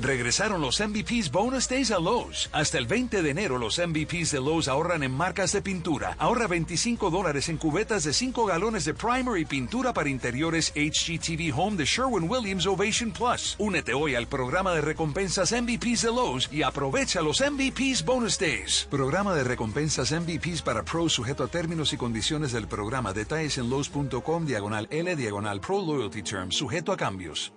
Regresaron 0.00 0.60
los 0.60 0.80
MVPs 0.80 1.32
Bonus 1.32 1.68
Days 1.68 1.90
a 1.90 1.98
Lowe's. 1.98 2.48
Hasta 2.52 2.78
el 2.78 2.86
20 2.86 3.20
de 3.20 3.30
enero 3.30 3.58
los 3.58 3.78
MVPs 3.78 4.30
de 4.30 4.38
Lowe's 4.38 4.68
ahorran 4.68 5.02
en 5.02 5.10
marcas 5.10 5.52
de 5.52 5.60
pintura. 5.60 6.14
Ahorra 6.18 6.46
25 6.46 7.10
dólares 7.10 7.48
en 7.48 7.56
cubetas 7.56 8.04
de 8.04 8.12
5 8.12 8.46
galones 8.46 8.84
de 8.84 8.94
primer 8.94 9.38
y 9.38 9.44
pintura 9.44 9.92
para 9.92 10.08
interiores 10.08 10.72
HGTV 10.76 11.52
Home 11.56 11.76
de 11.76 11.84
Sherwin-Williams 11.84 12.66
Ovation 12.66 13.10
Plus. 13.10 13.56
Únete 13.58 13.92
hoy 13.92 14.14
al 14.14 14.28
programa 14.28 14.72
de 14.72 14.82
recompensas 14.82 15.52
MVPs 15.52 16.02
de 16.02 16.08
Lowe's 16.08 16.48
y 16.52 16.62
aprovecha 16.62 17.20
los 17.20 17.40
MVPs 17.40 18.04
Bonus 18.04 18.38
Days. 18.38 18.86
Programa 18.90 19.34
de 19.34 19.42
recompensas 19.42 20.12
MVPs 20.12 20.62
para 20.62 20.84
pros 20.84 21.12
sujeto 21.12 21.42
a 21.42 21.48
términos 21.48 21.92
y 21.92 21.96
condiciones 21.96 22.52
del 22.52 22.68
programa. 22.68 23.12
Detalles 23.12 23.58
en 23.58 23.68
Lowe's.com 23.68 24.46
diagonal 24.46 24.86
L 24.90 25.16
diagonal 25.16 25.60
Pro 25.60 25.82
Loyalty 25.84 26.22
Terms. 26.22 26.54
Sujeto 26.54 26.92
a 26.92 26.96
cambios. 26.96 27.52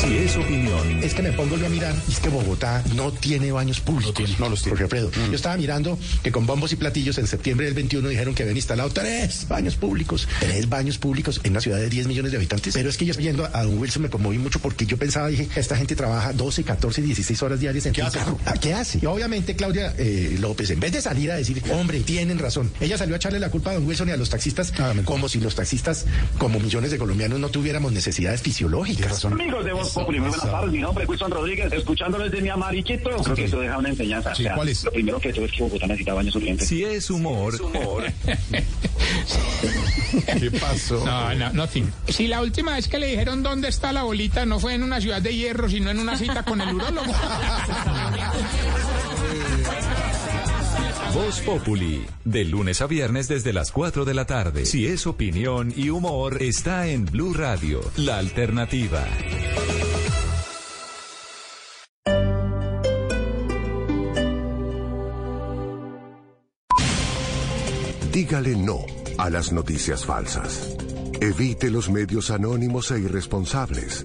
Si 0.00 0.16
es 0.16 0.36
opinión, 0.36 1.02
Es 1.02 1.14
que 1.14 1.22
me 1.22 1.32
pongo 1.32 1.56
yo 1.56 1.66
a 1.66 1.68
mirar 1.68 1.94
y 2.08 2.12
es 2.12 2.20
que 2.20 2.28
Bogotá 2.28 2.82
no 2.94 3.12
tiene 3.12 3.52
baños 3.52 3.80
públicos. 3.80 4.38
No, 4.38 4.48
los 4.48 4.62
tiene. 4.62 4.78
Jorge 4.78 4.84
Alfredo. 4.84 5.10
Yo 5.28 5.34
estaba 5.34 5.56
mirando 5.56 5.98
que 6.22 6.30
con 6.32 6.46
bombos 6.46 6.72
y 6.72 6.76
platillos 6.76 7.18
en 7.18 7.26
septiembre 7.26 7.66
del 7.66 7.74
21 7.74 8.08
dijeron 8.08 8.34
que 8.34 8.42
habían 8.42 8.56
instalado 8.56 8.90
tres 8.90 9.46
baños 9.48 9.76
públicos. 9.76 10.28
Tres 10.40 10.68
baños 10.68 10.98
públicos 10.98 11.40
en 11.44 11.52
una 11.52 11.60
ciudad 11.60 11.78
de 11.78 11.88
10 11.88 12.06
millones 12.06 12.32
de 12.32 12.38
habitantes. 12.38 12.74
Pero 12.74 12.88
es 12.88 12.96
que 12.96 13.04
yo 13.06 13.14
yendo 13.14 13.44
a 13.52 13.62
Don 13.64 13.78
Wilson 13.78 14.02
me 14.02 14.10
conmoví 14.10 14.38
mucho 14.38 14.58
porque 14.60 14.86
yo 14.86 14.96
pensaba, 14.96 15.28
dije, 15.28 15.48
esta 15.56 15.76
gente 15.76 15.96
trabaja 15.96 16.32
12, 16.32 16.64
14, 16.64 17.02
16 17.02 17.42
horas 17.42 17.60
diarias 17.60 17.86
en 17.86 17.92
¿Qué 17.92 18.02
hace? 18.02 18.18
carro. 18.18 18.38
¿A 18.46 18.54
¿Qué 18.54 18.74
hace? 18.74 19.00
Y 19.02 19.06
obviamente 19.06 19.56
Claudia 19.56 19.94
eh, 19.98 20.36
López, 20.40 20.70
en 20.70 20.80
vez 20.80 20.92
de 20.92 21.02
salir 21.02 21.30
a 21.30 21.36
decir, 21.36 21.62
hombre, 21.72 22.00
tienen 22.00 22.38
razón, 22.38 22.70
ella 22.80 22.96
salió 22.96 23.14
a 23.14 23.16
echarle 23.16 23.38
la 23.40 23.50
culpa 23.50 23.70
a 23.70 23.74
Don 23.74 23.86
Wilson 23.86 24.08
y 24.08 24.12
a 24.12 24.16
los 24.16 24.30
taxistas 24.30 24.72
como 25.04 25.28
si 25.28 25.40
los 25.40 25.54
taxistas, 25.54 26.06
como 26.38 26.60
millones 26.60 26.90
de 26.90 26.98
colombianos, 26.98 27.38
no 27.40 27.48
tuviéramos 27.48 27.92
necesidades 27.92 28.42
fisiológicas. 28.42 29.26
Amigos 29.58 29.64
de 29.64 29.72
Voz 29.82 29.90
Populi, 29.92 30.20
muy 30.20 30.28
buenas 30.28 30.48
tardes. 30.48 30.70
Mi 30.70 30.78
nombre 30.78 31.02
es 31.02 31.10
Wilson 31.10 31.32
Rodríguez, 31.32 31.72
escuchándoles 31.72 32.30
de 32.30 32.40
mi 32.40 32.48
amariquito. 32.48 33.10
Creo 33.10 33.34
que 33.34 33.44
eso 33.44 33.58
deja 33.58 33.76
una 33.76 33.88
enseñanza. 33.88 34.32
Sí, 34.32 34.42
O 34.42 34.46
sea, 34.46 34.54
¿cuál 34.54 34.68
es? 34.68 34.84
Lo 34.84 34.92
primero 34.92 35.18
que 35.18 35.32
todo 35.32 35.46
es 35.46 35.52
que 35.52 35.62
Bogotá 35.64 35.88
necesita 35.88 36.14
baños 36.14 36.36
urgentes. 36.36 36.68
si 36.68 36.84
es 36.84 37.10
humor, 37.10 37.54
¿Qué 40.38 40.50
pasó? 40.52 41.04
No, 41.04 41.34
no, 41.34 41.52
nothing. 41.52 41.92
Si 42.08 42.28
la 42.28 42.40
última 42.40 42.74
vez 42.76 42.86
que 42.86 42.98
le 42.98 43.08
dijeron 43.08 43.42
dónde 43.42 43.68
está 43.68 43.92
la 43.92 44.04
bolita 44.04 44.46
no 44.46 44.60
fue 44.60 44.74
en 44.74 44.84
una 44.84 45.00
ciudad 45.00 45.20
de 45.20 45.34
hierro, 45.34 45.68
sino 45.68 45.90
en 45.90 45.98
una 45.98 46.16
cita 46.16 46.44
con 46.44 46.60
el 46.60 46.74
urólogo. 46.74 47.12
Voz 51.14 51.40
Populi, 51.40 52.06
de 52.24 52.44
lunes 52.44 52.82
a 52.82 52.86
viernes 52.86 53.28
desde 53.28 53.52
las 53.52 53.72
4 53.72 54.04
de 54.04 54.14
la 54.14 54.26
tarde. 54.26 54.66
Si 54.66 54.86
es 54.86 55.06
opinión 55.06 55.72
y 55.74 55.88
humor, 55.88 56.42
está 56.42 56.86
en 56.86 57.06
Blue 57.06 57.32
Radio, 57.32 57.80
la 57.96 58.18
alternativa. 58.18 59.04
Dígale 68.12 68.56
no 68.56 68.80
a 69.16 69.30
las 69.30 69.52
noticias 69.52 70.04
falsas. 70.04 70.76
Evite 71.20 71.70
los 71.70 71.88
medios 71.88 72.30
anónimos 72.30 72.90
e 72.90 73.00
irresponsables. 73.00 74.04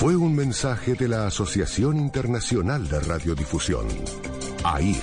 Fue 0.00 0.16
un 0.16 0.34
mensaje 0.34 0.94
de 0.94 1.08
la 1.08 1.26
Asociación 1.26 1.98
Internacional 1.98 2.88
de 2.88 3.00
Radiodifusión, 3.00 3.86
AIR. 4.64 4.96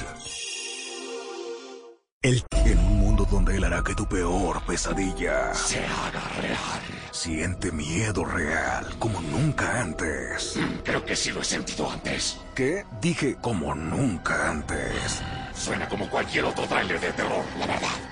En 2.24 2.80
un 2.80 2.98
mundo 2.98 3.28
donde 3.30 3.58
él 3.58 3.64
hará 3.64 3.84
que 3.84 3.94
tu 3.94 4.08
peor 4.08 4.60
pesadilla 4.66 5.54
se 5.54 5.86
haga 5.86 6.28
real. 6.42 6.82
Siente 7.12 7.72
miedo 7.72 8.26
real 8.26 8.88
como 8.98 9.22
nunca 9.22 9.82
antes. 9.82 10.58
Creo 10.84 11.06
que 11.06 11.16
sí 11.16 11.30
lo 11.30 11.42
he 11.42 11.46
sentido 11.46 11.92
antes. 11.92 12.40
¿Qué? 12.56 12.84
Dije 13.00 13.38
como 13.40 13.76
nunca 13.76 14.50
antes. 14.50 15.22
Suena 15.54 15.88
como 15.88 16.10
cualquier 16.10 16.46
otro 16.46 16.66
tráiler 16.66 17.00
de 17.00 17.12
terror, 17.12 17.46
la 17.60 17.68
verdad. 17.68 18.07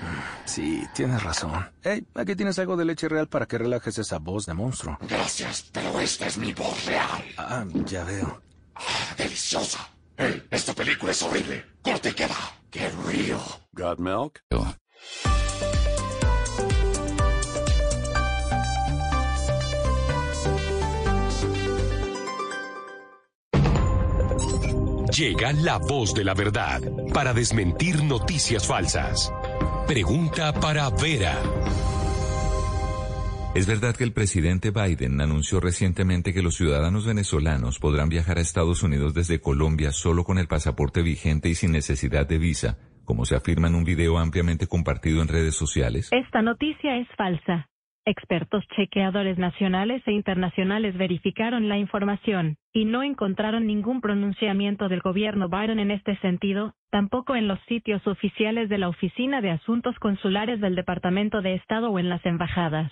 Sí, 0.45 0.87
tienes 0.93 1.23
razón. 1.23 1.69
Hey, 1.83 2.05
aquí 2.13 2.35
tienes 2.35 2.57
algo 2.59 2.77
de 2.77 2.85
leche 2.85 3.09
real 3.09 3.27
para 3.27 3.45
que 3.47 3.57
relajes 3.57 3.97
esa 3.97 4.19
voz 4.19 4.45
de 4.45 4.53
monstruo. 4.53 4.97
Gracias, 5.01 5.69
pero 5.71 5.99
esta 5.99 6.27
es 6.27 6.37
mi 6.37 6.53
voz 6.53 6.85
real. 6.85 7.23
Ah, 7.37 7.65
ya 7.85 8.03
veo. 8.03 8.41
Ah, 8.75 9.15
deliciosa. 9.17 9.89
Hey, 10.17 10.45
esta 10.51 10.73
película 10.73 11.11
es 11.11 11.21
horrible. 11.23 11.65
Corte 11.81 12.09
y 12.09 12.13
queda. 12.13 12.35
Qué 12.69 12.89
real. 12.89 13.39
Got 13.73 13.99
milk? 13.99 14.39
Llega 25.15 25.53
la 25.53 25.77
voz 25.77 26.13
de 26.13 26.25
la 26.25 26.33
verdad 26.33 26.81
para 27.13 27.33
desmentir 27.33 28.03
noticias 28.03 28.67
falsas. 28.67 29.31
Pregunta 29.87 30.51
para 30.51 30.89
Vera. 30.89 31.39
¿Es 33.53 33.67
verdad 33.67 33.95
que 33.95 34.03
el 34.03 34.13
presidente 34.13 34.71
Biden 34.71 35.21
anunció 35.21 35.59
recientemente 35.59 36.33
que 36.33 36.41
los 36.41 36.55
ciudadanos 36.55 37.05
venezolanos 37.05 37.77
podrán 37.77 38.09
viajar 38.09 38.39
a 38.39 38.41
Estados 38.41 38.81
Unidos 38.81 39.13
desde 39.13 39.39
Colombia 39.39 39.91
solo 39.91 40.23
con 40.23 40.39
el 40.39 40.47
pasaporte 40.47 41.03
vigente 41.03 41.49
y 41.49 41.55
sin 41.55 41.71
necesidad 41.71 42.27
de 42.27 42.39
visa, 42.39 42.79
como 43.05 43.25
se 43.25 43.35
afirma 43.35 43.67
en 43.67 43.75
un 43.75 43.83
video 43.83 44.17
ampliamente 44.17 44.65
compartido 44.65 45.21
en 45.21 45.27
redes 45.27 45.55
sociales? 45.55 46.09
Esta 46.11 46.41
noticia 46.41 46.97
es 46.97 47.07
falsa. 47.15 47.69
Expertos 48.07 48.63
chequeadores 48.75 49.39
nacionales 49.39 50.03
e 50.05 50.11
internacionales 50.11 50.95
verificaron 50.95 51.67
la 51.67 51.79
información 51.79 52.55
y 52.71 52.85
no 52.85 53.01
encontraron 53.01 53.65
ningún 53.65 53.99
pronunciamiento 53.99 54.89
del 54.89 54.99
gobierno 54.99 55.49
Biden 55.49 55.79
en 55.79 55.89
este 55.89 56.15
sentido, 56.17 56.75
tampoco 56.91 57.35
en 57.35 57.47
los 57.47 57.59
sitios 57.61 58.05
oficiales 58.05 58.69
de 58.69 58.77
la 58.77 58.89
Oficina 58.89 59.41
de 59.41 59.49
Asuntos 59.49 59.97
Consulares 59.97 60.61
del 60.61 60.75
Departamento 60.75 61.41
de 61.41 61.55
Estado 61.55 61.89
o 61.89 61.97
en 61.97 62.09
las 62.09 62.23
embajadas. 62.27 62.91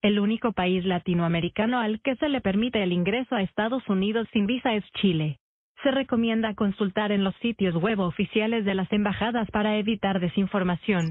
El 0.00 0.18
único 0.18 0.52
país 0.52 0.82
latinoamericano 0.86 1.78
al 1.78 2.00
que 2.00 2.16
se 2.16 2.30
le 2.30 2.40
permite 2.40 2.82
el 2.82 2.92
ingreso 2.92 3.34
a 3.34 3.42
Estados 3.42 3.86
Unidos 3.90 4.26
sin 4.32 4.46
visa 4.46 4.74
es 4.74 4.84
Chile. 4.92 5.40
Se 5.82 5.90
recomienda 5.90 6.54
consultar 6.54 7.12
en 7.12 7.22
los 7.22 7.36
sitios 7.36 7.74
web 7.74 8.00
oficiales 8.00 8.64
de 8.64 8.74
las 8.74 8.90
embajadas 8.94 9.46
para 9.50 9.76
evitar 9.76 10.20
desinformación. 10.20 11.10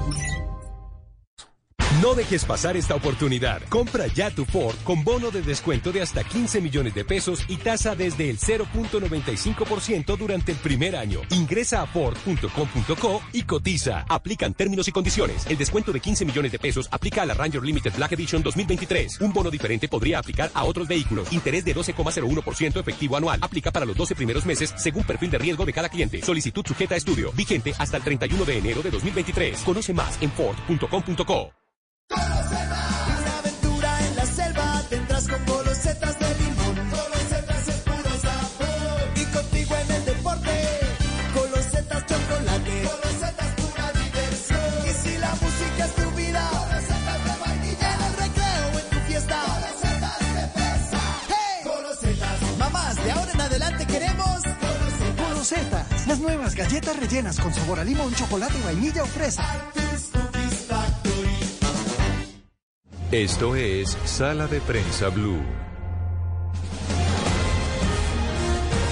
No 2.01 2.15
dejes 2.15 2.45
pasar 2.45 2.77
esta 2.77 2.95
oportunidad. 2.95 3.61
Compra 3.69 4.07
ya 4.07 4.31
tu 4.31 4.43
Ford 4.45 4.75
con 4.83 5.03
bono 5.03 5.29
de 5.29 5.43
descuento 5.43 5.91
de 5.91 6.01
hasta 6.01 6.23
15 6.23 6.59
millones 6.59 6.95
de 6.95 7.05
pesos 7.05 7.43
y 7.47 7.57
tasa 7.57 7.93
desde 7.93 8.27
el 8.27 8.39
0.95% 8.39 10.17
durante 10.17 10.51
el 10.51 10.57
primer 10.57 10.95
año. 10.95 11.21
Ingresa 11.29 11.83
a 11.83 11.85
Ford.com.co 11.85 13.21
y 13.33 13.43
cotiza. 13.43 14.03
Aplican 14.09 14.55
términos 14.55 14.87
y 14.87 14.91
condiciones. 14.91 15.45
El 15.45 15.59
descuento 15.59 15.93
de 15.93 15.99
15 15.99 16.25
millones 16.25 16.51
de 16.51 16.57
pesos 16.57 16.89
aplica 16.89 17.21
a 17.21 17.25
la 17.27 17.35
Ranger 17.35 17.61
Limited 17.61 17.93
Black 17.95 18.13
Edition 18.13 18.41
2023. 18.41 19.21
Un 19.21 19.31
bono 19.31 19.51
diferente 19.51 19.87
podría 19.87 20.17
aplicar 20.17 20.49
a 20.55 20.63
otros 20.63 20.87
vehículos. 20.87 21.31
Interés 21.31 21.63
de 21.65 21.75
12,01% 21.75 22.79
efectivo 22.79 23.15
anual. 23.15 23.37
Aplica 23.43 23.69
para 23.69 23.85
los 23.85 23.95
12 23.95 24.15
primeros 24.15 24.47
meses 24.47 24.73
según 24.75 25.03
perfil 25.03 25.29
de 25.29 25.37
riesgo 25.37 25.67
de 25.67 25.73
cada 25.73 25.87
cliente. 25.87 26.23
Solicitud 26.23 26.65
sujeta 26.65 26.95
a 26.95 26.97
estudio. 26.97 27.31
Vigente 27.33 27.75
hasta 27.77 27.97
el 27.97 28.03
31 28.03 28.43
de 28.43 28.57
enero 28.57 28.81
de 28.81 28.89
2023. 28.89 29.61
Conoce 29.61 29.93
más 29.93 30.19
en 30.19 30.31
Ford.com.co. 30.31 31.60
las 56.11 56.19
nuevas 56.19 56.55
galletas 56.55 56.99
rellenas 56.99 57.39
con 57.39 57.53
sabor 57.53 57.79
a 57.79 57.85
limón, 57.85 58.13
chocolate, 58.13 58.59
vainilla 58.65 59.01
o 59.01 59.05
fresa. 59.05 59.45
Esto 63.13 63.55
es 63.55 63.97
Sala 64.03 64.47
de 64.47 64.59
Prensa 64.59 65.07
Blue. 65.07 65.41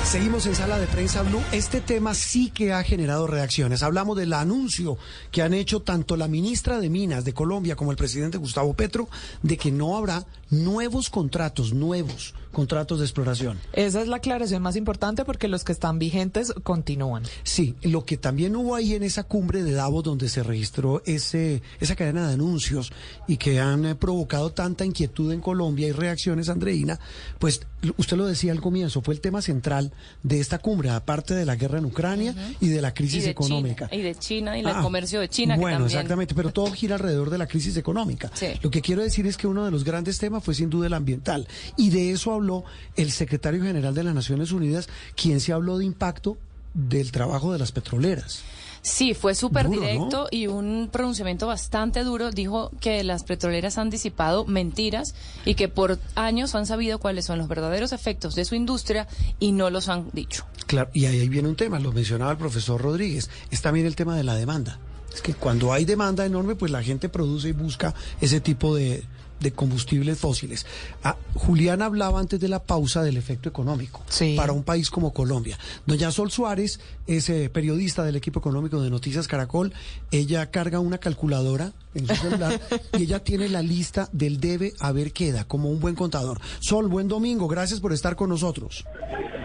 Seguimos 0.05 0.45
en 0.45 0.55
sala 0.55 0.79
de 0.79 0.87
prensa 0.87 1.21
Blue. 1.23 1.43
Este 1.51 1.81
tema 1.81 2.15
sí 2.15 2.51
que 2.51 2.71
ha 2.71 2.83
generado 2.83 3.27
reacciones. 3.27 3.83
Hablamos 3.83 4.17
del 4.17 4.31
anuncio 4.31 4.97
que 5.29 5.41
han 5.41 5.53
hecho 5.53 5.81
tanto 5.81 6.15
la 6.15 6.29
ministra 6.29 6.79
de 6.79 6.89
Minas 6.89 7.25
de 7.25 7.33
Colombia 7.33 7.75
como 7.75 7.91
el 7.91 7.97
presidente 7.97 8.37
Gustavo 8.37 8.73
Petro 8.73 9.09
de 9.43 9.57
que 9.57 9.71
no 9.71 9.97
habrá 9.97 10.25
nuevos 10.49 11.09
contratos, 11.09 11.73
nuevos 11.73 12.33
contratos 12.51 12.99
de 12.99 13.05
exploración. 13.05 13.57
Esa 13.73 14.01
es 14.01 14.07
la 14.07 14.17
aclaración 14.17 14.61
más 14.61 14.75
importante 14.75 15.23
porque 15.25 15.47
los 15.47 15.63
que 15.63 15.71
están 15.71 15.99
vigentes 15.99 16.53
continúan. 16.63 17.23
Sí, 17.43 17.75
lo 17.83 18.05
que 18.05 18.17
también 18.17 18.55
hubo 18.55 18.75
ahí 18.75 18.93
en 18.95 19.03
esa 19.03 19.23
cumbre 19.23 19.63
de 19.63 19.71
Davos 19.73 20.03
donde 20.03 20.29
se 20.29 20.43
registró 20.43 21.01
ese, 21.05 21.61
esa 21.79 21.95
cadena 21.95 22.27
de 22.27 22.33
anuncios 22.33 22.91
y 23.27 23.37
que 23.37 23.59
han 23.59 23.85
eh, 23.85 23.95
provocado 23.95 24.51
tanta 24.51 24.85
inquietud 24.85 25.31
en 25.31 25.41
Colombia 25.41 25.87
y 25.87 25.91
reacciones, 25.91 26.49
Andreina, 26.49 26.99
pues 27.37 27.61
usted 27.97 28.17
lo 28.17 28.25
decía 28.25 28.51
al 28.51 28.61
comienzo, 28.61 29.01
fue 29.01 29.13
el 29.13 29.21
tema 29.21 29.41
central 29.41 29.93
de 30.23 30.39
esta 30.39 30.59
cumbre, 30.59 30.89
aparte 30.89 31.33
de 31.33 31.45
la 31.45 31.55
guerra 31.55 31.77
en 31.79 31.85
Ucrania 31.85 32.35
y 32.59 32.67
de 32.67 32.81
la 32.81 32.93
crisis 32.93 33.21
Y 33.23 33.25
de 33.25 33.29
económica. 33.31 33.87
China, 33.89 33.99
y 34.01 34.03
de 34.03 34.15
China 34.15 34.57
y 34.57 34.61
el 34.61 34.67
Ah, 34.67 34.81
comercio 34.81 35.19
de 35.19 35.29
China. 35.29 35.55
que 35.55 35.61
Bueno, 35.61 35.77
también- 35.77 35.97
exactamente, 35.97 36.35
pero 36.35 36.51
todo 36.51 36.71
gira 36.71 36.95
alrededor 36.95 37.29
de 37.29 37.37
la 37.37 37.47
crisis 37.47 37.77
económica. 37.77 38.31
Sí. 38.33 38.47
Lo 38.61 38.69
que 38.71 38.81
quiero 38.81 39.01
decir 39.03 39.25
es 39.27 39.37
que 39.37 39.47
uno 39.47 39.63
de 39.65 39.71
los 39.71 39.83
grandes 39.83 40.17
temas 40.17 40.43
fue 40.43 40.53
sin 40.55 40.69
duda 40.69 40.87
el 40.87 40.93
ambiental. 40.93 41.47
Y 41.77 41.89
de 41.89 42.11
eso 42.11 42.38
habló 42.39 42.63
el 42.95 43.11
secretario 43.11 43.61
general 43.61 43.93
de 43.93 44.03
las 44.03 44.15
Naciones 44.15 44.51
Unidas, 44.51 44.89
quien 45.15 45.39
se 45.39 45.53
habló 45.53 45.77
de 45.77 45.85
impacto 45.85 46.37
del 46.73 47.11
trabajo 47.11 47.51
de 47.51 47.59
las 47.59 47.71
petroleras. 47.71 48.43
Sí, 48.81 49.13
fue 49.13 49.35
súper 49.35 49.69
directo 49.69 50.27
y 50.31 50.47
un 50.47 50.89
pronunciamiento 50.91 51.47
bastante 51.47 52.03
duro. 52.03 52.31
Dijo 52.31 52.71
que 52.79 53.03
las 53.03 53.23
petroleras 53.23 53.77
han 53.77 53.89
disipado 53.89 54.45
mentiras 54.45 55.15
y 55.45 55.55
que 55.55 55.67
por 55.67 55.99
años 56.15 56.55
han 56.55 56.65
sabido 56.65 56.99
cuáles 56.99 57.25
son 57.25 57.39
los 57.39 57.47
verdaderos 57.47 57.91
efectos 57.91 58.35
de 58.35 58.45
su 58.45 58.55
industria 58.55 59.07
y 59.39 59.51
no 59.51 59.69
los 59.69 59.89
han 59.89 60.09
dicho. 60.13 60.45
Claro, 60.65 60.89
y 60.93 61.05
ahí 61.05 61.27
viene 61.27 61.49
un 61.49 61.55
tema, 61.55 61.79
lo 61.79 61.91
mencionaba 61.91 62.31
el 62.31 62.37
profesor 62.37 62.81
Rodríguez, 62.81 63.29
es 63.51 63.61
también 63.61 63.85
el 63.85 63.95
tema 63.95 64.15
de 64.15 64.23
la 64.23 64.35
demanda. 64.35 64.79
Es 65.13 65.21
que 65.21 65.33
cuando 65.33 65.73
hay 65.73 65.85
demanda 65.85 66.25
enorme, 66.25 66.55
pues 66.55 66.71
la 66.71 66.83
gente 66.83 67.09
produce 67.09 67.49
y 67.49 67.53
busca 67.53 67.93
ese 68.21 68.39
tipo 68.39 68.75
de, 68.75 69.03
de 69.39 69.51
combustibles 69.51 70.19
fósiles. 70.19 70.65
Ah, 71.03 71.15
Julián 71.35 71.81
hablaba 71.81 72.19
antes 72.19 72.39
de 72.39 72.47
la 72.47 72.63
pausa 72.63 73.03
del 73.03 73.17
efecto 73.17 73.49
económico 73.49 74.03
para 74.35 74.53
un 74.53 74.63
país 74.63 74.89
como 74.89 75.13
Colombia. 75.13 75.57
Doña 75.85 76.11
Sol 76.11 76.31
Suárez 76.31 76.79
es 77.07 77.29
eh, 77.29 77.49
periodista 77.49 78.03
del 78.03 78.15
equipo 78.15 78.39
económico 78.39 78.81
de 78.81 78.89
Noticias 78.89 79.27
Caracol. 79.27 79.73
Ella 80.11 80.49
carga 80.51 80.79
una 80.79 80.97
calculadora 80.97 81.71
en 81.95 82.07
su 82.07 82.15
celular 82.15 82.59
y 82.97 83.03
ella 83.03 83.23
tiene 83.23 83.49
la 83.49 83.61
lista 83.61 84.09
del 84.11 84.39
debe 84.39 84.73
haber 84.79 85.11
queda 85.11 85.45
como 85.45 85.69
un 85.69 85.79
buen 85.79 85.95
contador. 85.95 86.39
Sol, 86.59 86.87
buen 86.87 87.07
domingo. 87.07 87.47
Gracias 87.47 87.79
por 87.79 87.93
estar 87.93 88.15
con 88.15 88.29
nosotros. 88.29 88.85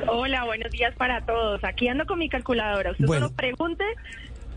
Hola, 0.08 0.44
buenos 0.44 0.70
días 0.70 0.94
para 0.96 1.24
todos. 1.24 1.62
Aquí 1.64 1.88
ando 1.88 2.04
con 2.06 2.18
mi 2.18 2.28
calculadora. 2.28 2.92
Usted 2.92 3.06
Bueno. 3.06 3.26
solo 3.26 3.36
pregunte 3.36 3.84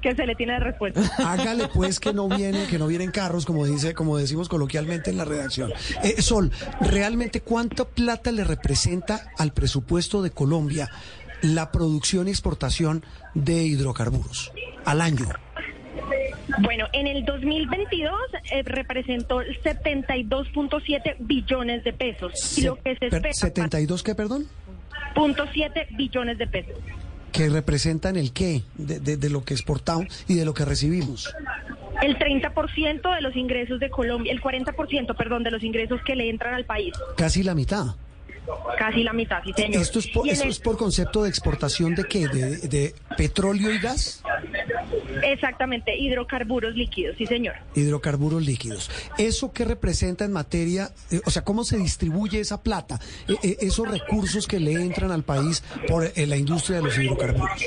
que 0.02 0.16
se 0.16 0.26
le 0.26 0.36
tiene 0.36 0.54
la 0.54 0.60
respuesta. 0.60 1.02
Hágale 1.18 1.68
pues 1.74 2.00
que 2.00 2.14
no 2.14 2.28
vienen, 2.30 2.68
que 2.68 2.78
no 2.80 2.88
vienen 2.88 3.12
carros, 3.12 3.46
como 3.46 3.66
dice, 3.66 3.94
como 3.94 4.18
decimos 4.18 4.50
coloquialmente 4.50 5.10
en 5.10 5.18
la 5.18 5.26
redacción. 5.26 5.72
Eh, 6.04 6.22
Sol, 6.22 6.52
realmente 6.82 7.42
cuánta 7.42 7.86
plata 7.86 8.32
le 8.32 8.44
representa 8.44 9.32
al 9.38 9.52
presupuesto 9.54 10.22
de 10.22 10.32
Colombia 10.32 10.90
la 11.42 11.72
producción 11.72 12.28
y 12.28 12.32
exportación 12.32 13.04
de 13.34 13.64
hidrocarburos 13.64 14.52
al 14.86 15.02
año? 15.02 15.28
Bueno, 16.60 16.86
en 16.94 17.08
el 17.08 17.26
2022 17.26 18.12
eh, 18.52 18.64
representó 18.64 19.42
72.7 19.42 21.16
billones 21.20 21.84
de 21.84 21.94
pesos. 21.94 22.58
Y 22.58 22.62
lo 22.62 22.76
que 22.78 22.96
se 22.96 23.10
Per- 23.10 23.28
espera, 23.28 23.70
¿72 23.70 24.02
qué, 24.02 24.16
perdón? 24.16 24.48
punto 25.14 25.46
billones 25.98 26.38
de 26.38 26.48
pesos. 26.48 26.76
Que 27.32 27.50
representan 27.50 28.16
el 28.16 28.32
qué 28.34 28.64
de, 28.76 29.00
de- 29.00 29.18
de 29.18 29.30
lo 29.30 29.44
que 29.44 29.54
exportamos 29.54 30.08
y 30.28 30.36
de 30.36 30.46
lo 30.46 30.54
que 30.54 30.66
recibimos. 30.66 31.34
El 32.02 32.18
30% 32.18 33.16
de 33.16 33.22
los 33.22 33.36
ingresos 33.36 33.80
de 33.80 33.90
Colombia, 33.90 34.32
el 34.32 34.42
40%, 34.42 35.16
perdón, 35.16 35.44
de 35.44 35.52
los 35.52 35.64
ingresos 35.64 36.00
que 36.06 36.16
le 36.16 36.30
entran 36.30 36.54
al 36.54 36.66
país. 36.66 36.94
Casi 37.16 37.44
la 37.44 37.54
mitad. 37.56 37.86
Casi 38.78 39.04
la 39.04 39.12
mitad, 39.14 39.42
sí, 39.44 39.52
señor. 39.54 39.82
¿Esto 39.82 40.00
es 40.00 40.08
por, 40.08 40.28
esto 40.28 40.44
el- 40.46 40.50
es 40.52 40.60
por 40.60 40.78
concepto 40.78 41.24
de 41.24 41.30
exportación 41.30 41.96
de 41.96 42.06
qué? 42.06 42.28
¿De, 42.28 42.58
de 42.60 42.96
petróleo 43.18 43.74
y 43.74 43.80
gas? 43.80 44.24
Exactamente, 45.32 45.96
hidrocarburos 45.98 46.76
líquidos, 46.76 47.16
sí, 47.18 47.26
señor. 47.26 47.56
hidrocarburos 47.76 48.46
líquidos. 48.46 48.90
¿Eso 49.18 49.52
qué 49.52 49.66
representa 49.66 50.26
en 50.26 50.32
materia, 50.32 50.92
eh, 51.12 51.20
o 51.26 51.30
sea, 51.32 51.44
cómo 51.44 51.64
se 51.64 51.78
distribuye 51.78 52.40
esa 52.40 52.62
plata, 52.64 53.00
eh, 53.28 53.36
eh, 53.44 53.58
esos 53.62 53.88
recursos 53.90 54.48
que 54.48 54.60
le 54.60 54.74
entran 54.74 55.12
al 55.12 55.24
país 55.24 55.64
por 55.88 56.10
la 56.18 56.38
industria 56.38 56.78
de 56.78 56.84
los 56.84 56.98
hidrocarburos? 56.98 57.62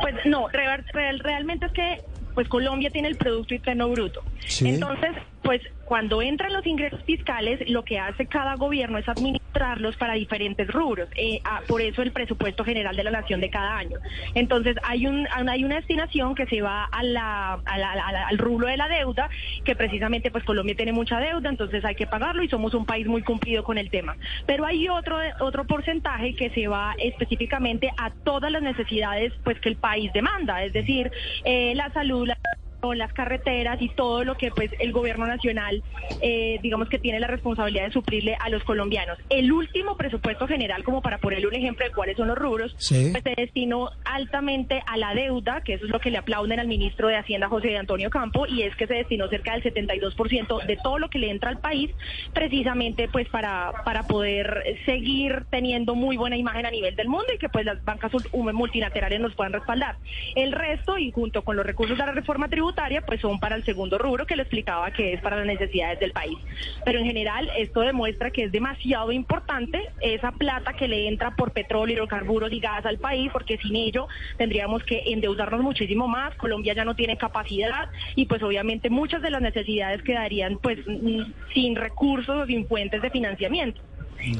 Pues 0.00 0.14
no, 0.26 0.48
real- 0.48 0.84
real- 0.92 1.18
realmente 1.20 1.66
es 1.66 1.72
que 1.72 2.02
pues 2.34 2.48
Colombia 2.48 2.88
tiene 2.90 3.08
el 3.08 3.16
Producto 3.16 3.52
Interno 3.54 3.88
Bruto. 3.90 4.22
Sí. 4.46 4.68
Entonces, 4.68 5.10
pues 5.42 5.62
cuando 5.88 6.20
entran 6.20 6.52
los 6.52 6.66
ingresos 6.66 7.02
fiscales, 7.04 7.60
lo 7.70 7.82
que 7.82 7.98
hace 7.98 8.26
cada 8.26 8.56
gobierno 8.56 8.98
es 8.98 9.08
administrarlos 9.08 9.96
para 9.96 10.12
diferentes 10.12 10.68
rubros. 10.68 11.08
Eh, 11.16 11.40
ah, 11.44 11.62
por 11.66 11.80
eso 11.80 12.02
el 12.02 12.12
presupuesto 12.12 12.62
general 12.62 12.94
de 12.94 13.04
la 13.04 13.10
nación 13.10 13.40
de 13.40 13.48
cada 13.48 13.78
año. 13.78 13.96
Entonces, 14.34 14.76
hay, 14.82 15.06
un, 15.06 15.26
hay 15.48 15.64
una 15.64 15.76
destinación 15.76 16.34
que 16.34 16.44
se 16.46 16.60
va 16.60 16.84
a 16.84 17.02
la, 17.02 17.54
al 17.54 18.38
rubro 18.38 18.68
de 18.68 18.76
la 18.76 18.86
deuda, 18.86 19.30
que 19.64 19.74
precisamente 19.74 20.30
pues 20.30 20.44
Colombia 20.44 20.76
tiene 20.76 20.92
mucha 20.92 21.20
deuda, 21.20 21.48
entonces 21.48 21.82
hay 21.84 21.94
que 21.94 22.06
pagarlo 22.06 22.42
y 22.42 22.48
somos 22.48 22.74
un 22.74 22.84
país 22.84 23.06
muy 23.06 23.22
cumplido 23.22 23.64
con 23.64 23.78
el 23.78 23.88
tema. 23.88 24.16
Pero 24.46 24.66
hay 24.66 24.88
otro, 24.90 25.18
otro 25.40 25.66
porcentaje 25.66 26.34
que 26.36 26.50
se 26.50 26.68
va 26.68 26.94
específicamente 26.98 27.90
a 27.96 28.10
todas 28.10 28.52
las 28.52 28.62
necesidades 28.62 29.32
pues 29.42 29.58
que 29.60 29.70
el 29.70 29.76
país 29.76 30.12
demanda, 30.12 30.62
es 30.64 30.74
decir, 30.74 31.10
eh, 31.44 31.72
la 31.74 31.90
salud, 31.92 32.26
la 32.26 32.36
con 32.80 32.96
las 32.96 33.12
carreteras 33.12 33.80
y 33.82 33.88
todo 33.88 34.22
lo 34.24 34.36
que 34.36 34.50
pues 34.50 34.70
el 34.78 34.92
gobierno 34.92 35.26
nacional 35.26 35.82
eh, 36.20 36.58
digamos 36.62 36.88
que 36.88 36.98
tiene 36.98 37.18
la 37.20 37.26
responsabilidad 37.26 37.86
de 37.86 37.92
suplirle 37.92 38.36
a 38.38 38.48
los 38.50 38.62
colombianos. 38.64 39.18
El 39.30 39.50
último 39.52 39.96
presupuesto 39.96 40.46
general, 40.46 40.84
como 40.84 41.02
para 41.02 41.18
ponerle 41.18 41.46
un 41.48 41.54
ejemplo 41.54 41.84
de 41.84 41.92
cuáles 41.92 42.16
son 42.16 42.28
los 42.28 42.38
rubros, 42.38 42.74
Sí. 42.78 43.08
pues 43.10 43.22
se 43.24 43.34
destinó 43.36 43.90
altamente 44.04 44.82
a 44.86 44.96
la 44.96 45.12
deuda, 45.14 45.60
que 45.64 45.74
eso 45.74 45.86
es 45.86 45.90
lo 45.90 45.98
que 46.00 46.10
le 46.10 46.18
aplauden 46.18 46.60
al 46.60 46.68
ministro 46.68 47.08
de 47.08 47.16
Hacienda 47.16 47.48
José 47.48 47.76
Antonio 47.76 48.10
Campo, 48.10 48.46
y 48.46 48.62
es 48.62 48.74
que 48.76 48.86
se 48.86 48.94
destinó 48.94 49.28
cerca 49.28 49.52
del 49.52 49.62
72% 49.62 50.64
de 50.66 50.76
todo 50.76 50.98
lo 50.98 51.08
que 51.10 51.18
le 51.18 51.30
entra 51.30 51.50
al 51.50 51.58
país, 51.58 51.90
precisamente 52.32 53.08
pues 53.08 53.28
para, 53.28 53.72
para 53.84 54.04
poder 54.04 54.62
seguir 54.86 55.44
teniendo 55.50 55.94
muy 55.96 56.16
buena 56.16 56.36
imagen 56.36 56.66
a 56.66 56.70
nivel 56.70 56.94
del 56.94 57.08
mundo 57.08 57.26
y 57.34 57.38
que 57.38 57.48
pues 57.48 57.64
las 57.64 57.84
bancas 57.84 58.12
ul- 58.12 58.52
multilaterales 58.52 59.20
nos 59.20 59.34
puedan 59.34 59.52
respaldar. 59.52 59.96
El 60.36 60.52
resto, 60.52 60.96
y 60.98 61.10
junto 61.10 61.42
con 61.42 61.56
los 61.56 61.66
recursos 61.66 61.98
de 61.98 62.04
la 62.06 62.12
reforma 62.12 62.48
tributaria, 62.48 62.67
pues 63.06 63.20
son 63.20 63.38
para 63.38 63.56
el 63.56 63.64
segundo 63.64 63.98
rubro 63.98 64.26
que 64.26 64.36
le 64.36 64.42
explicaba 64.42 64.90
que 64.90 65.14
es 65.14 65.20
para 65.20 65.36
las 65.36 65.46
necesidades 65.46 65.98
del 66.00 66.12
país. 66.12 66.38
Pero 66.84 66.98
en 66.98 67.06
general 67.06 67.50
esto 67.56 67.80
demuestra 67.80 68.30
que 68.30 68.44
es 68.44 68.52
demasiado 68.52 69.12
importante 69.12 69.80
esa 70.00 70.32
plata 70.32 70.72
que 70.74 70.88
le 70.88 71.08
entra 71.08 71.32
por 71.32 71.52
petróleo, 71.52 71.96
hidrocarburos 71.96 72.52
y 72.52 72.60
gas 72.60 72.84
al 72.86 72.98
país, 72.98 73.30
porque 73.32 73.58
sin 73.58 73.76
ello 73.76 74.08
tendríamos 74.36 74.82
que 74.84 75.02
endeudarnos 75.06 75.60
muchísimo 75.60 76.08
más. 76.08 76.34
Colombia 76.36 76.74
ya 76.74 76.84
no 76.84 76.94
tiene 76.94 77.16
capacidad 77.16 77.88
y 78.14 78.26
pues 78.26 78.42
obviamente 78.42 78.90
muchas 78.90 79.22
de 79.22 79.30
las 79.30 79.42
necesidades 79.42 80.02
quedarían 80.02 80.58
pues 80.58 80.78
mm, 80.86 81.22
sin 81.54 81.76
recursos 81.76 82.44
o 82.44 82.46
sin 82.46 82.66
fuentes 82.66 83.02
de 83.02 83.10
financiamiento. 83.10 83.80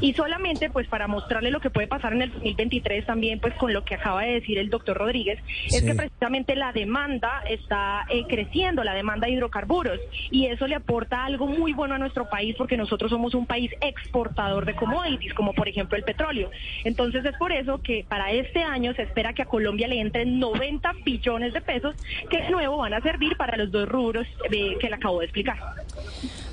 Y 0.01 0.13
solamente 0.15 0.71
pues 0.71 0.87
para 0.89 1.07
mostrarle 1.07 1.51
lo 1.51 1.61
que 1.61 1.71
puede 1.71 1.87
pasar 1.87 2.13
en 2.13 2.23
el 2.23 2.33
2023 2.33 3.07
también 3.07 3.41
pues 3.41 3.55
con 3.55 3.73
lo 3.73 3.85
que 3.85 3.95
acaba 3.95 4.23
de 4.23 4.35
decir 4.35 4.59
el 4.59 4.71
doctor 4.71 4.97
Rodríguez, 4.97 5.39
es 5.67 5.83
que 5.83 5.95
precisamente 5.95 6.57
la 6.57 6.73
demanda 6.73 7.43
está 7.49 8.07
eh, 8.09 8.25
creciendo, 8.29 8.85
la 8.85 8.95
demanda 8.95 9.27
de 9.27 9.35
hidrocarburos, 9.35 9.99
y 10.31 10.47
eso 10.47 10.67
le 10.67 10.75
aporta 10.75 11.25
algo 11.25 11.47
muy 11.47 11.73
bueno 11.73 11.95
a 11.95 11.99
nuestro 11.99 12.29
país 12.29 12.55
porque 12.57 12.77
nosotros 12.77 13.11
somos 13.11 13.35
un 13.35 13.47
país 13.47 13.71
exportador 13.81 14.65
de 14.65 14.75
commodities, 14.75 15.35
como 15.35 15.53
por 15.53 15.69
ejemplo 15.69 15.97
el 15.97 16.05
petróleo. 16.05 16.51
Entonces 16.85 17.25
es 17.25 17.37
por 17.37 17.53
eso 17.53 17.81
que 17.83 18.05
para 18.09 18.33
este 18.33 18.63
año 18.63 18.95
se 18.95 19.03
espera 19.03 19.33
que 19.33 19.43
a 19.43 19.47
Colombia 19.47 19.89
le 19.89 20.01
entren 20.01 20.39
90 20.39 20.93
billones 21.05 21.53
de 21.53 21.61
pesos 21.61 21.97
que 22.31 22.43
de 22.43 22.51
nuevo 22.51 22.79
van 22.79 22.95
a 22.95 23.01
servir 23.01 23.37
para 23.37 23.57
los 23.57 23.71
dos 23.71 23.89
rubros 23.89 24.27
eh, 24.51 24.77
que 24.81 24.89
le 24.89 24.95
acabo 24.95 25.21
de 25.21 25.27
explicar. 25.27 25.59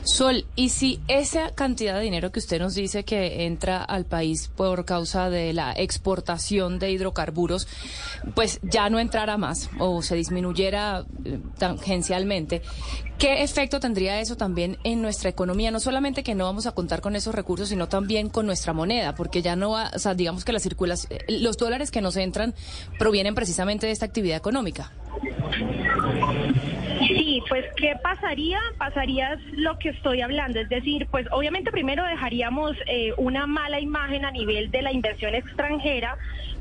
Sol, 0.06 0.46
y 0.56 0.70
si 0.70 1.00
esa 1.08 1.50
cantidad 1.56 1.96
de 1.96 2.02
dinero 2.02 2.32
que 2.32 2.38
usted 2.38 2.60
nos 2.60 2.76
dice 2.76 3.04
que 3.04 3.46
entra 3.46 3.84
al 3.84 4.06
país 4.06 4.52
por 4.56 4.86
causa 4.86 5.32
de 5.32 5.52
la 5.52 5.74
exportación 5.74 6.78
de 6.78 6.92
hidrocarburos, 6.92 7.68
pues 8.36 8.60
ya 8.62 8.88
no 8.92 9.00
entrara 9.00 9.38
más 9.38 9.72
o 9.80 10.04
se 10.04 10.16
disminuyera 10.16 11.06
eh, 11.26 11.40
tangencialmente, 11.58 12.62
¿qué 13.18 13.44
efecto 13.44 13.80
tendría 13.80 14.20
eso 14.20 14.36
también 14.36 14.78
en 14.84 15.02
nuestra 15.02 15.30
economía? 15.30 15.72
No 15.72 15.80
solamente 15.80 16.24
que 16.24 16.36
no 16.36 16.46
vamos 16.46 16.68
a 16.68 16.74
contar 16.74 17.02
con 17.02 17.16
esos 17.16 17.34
recursos, 17.36 17.70
sino 17.70 17.88
también 17.88 18.30
con 18.30 18.46
nuestra 18.46 18.74
moneda, 18.74 19.16
porque 19.16 19.42
ya 19.42 19.56
no 19.56 19.72
va, 19.72 19.92
o 19.94 20.00
sea, 20.00 20.14
digamos 20.14 20.46
que 20.46 20.54
la 20.54 20.60
circulación, 20.60 21.20
los 21.28 21.58
dólares 21.58 21.92
que 21.92 22.02
nos 22.02 22.18
entran 22.18 22.54
provienen 22.98 23.36
precisamente 23.36 23.86
de 23.88 23.94
esta 23.94 24.06
actividad 24.06 24.38
económica. 24.38 24.92
Sí, 27.08 27.42
pues 27.50 27.66
¿qué 27.78 27.94
pasaría? 28.02 28.60
Pasaría 28.78 29.38
lo 29.54 29.78
que 29.78 29.90
estoy 29.90 30.22
hablando, 30.22 30.60
es 30.60 30.70
decir, 30.70 31.08
pues 31.12 31.28
obviamente 31.32 31.72
primero 31.72 32.04
dejaríamos 32.04 32.76
eh, 32.88 33.14
una 33.18 33.46
mala 33.46 33.80
imagen 33.80 34.26
a 34.26 34.32
nivel 34.32 34.72
de 34.72 34.82
la 34.82 34.92
inversión 34.92 35.36
extranjera 35.36 36.18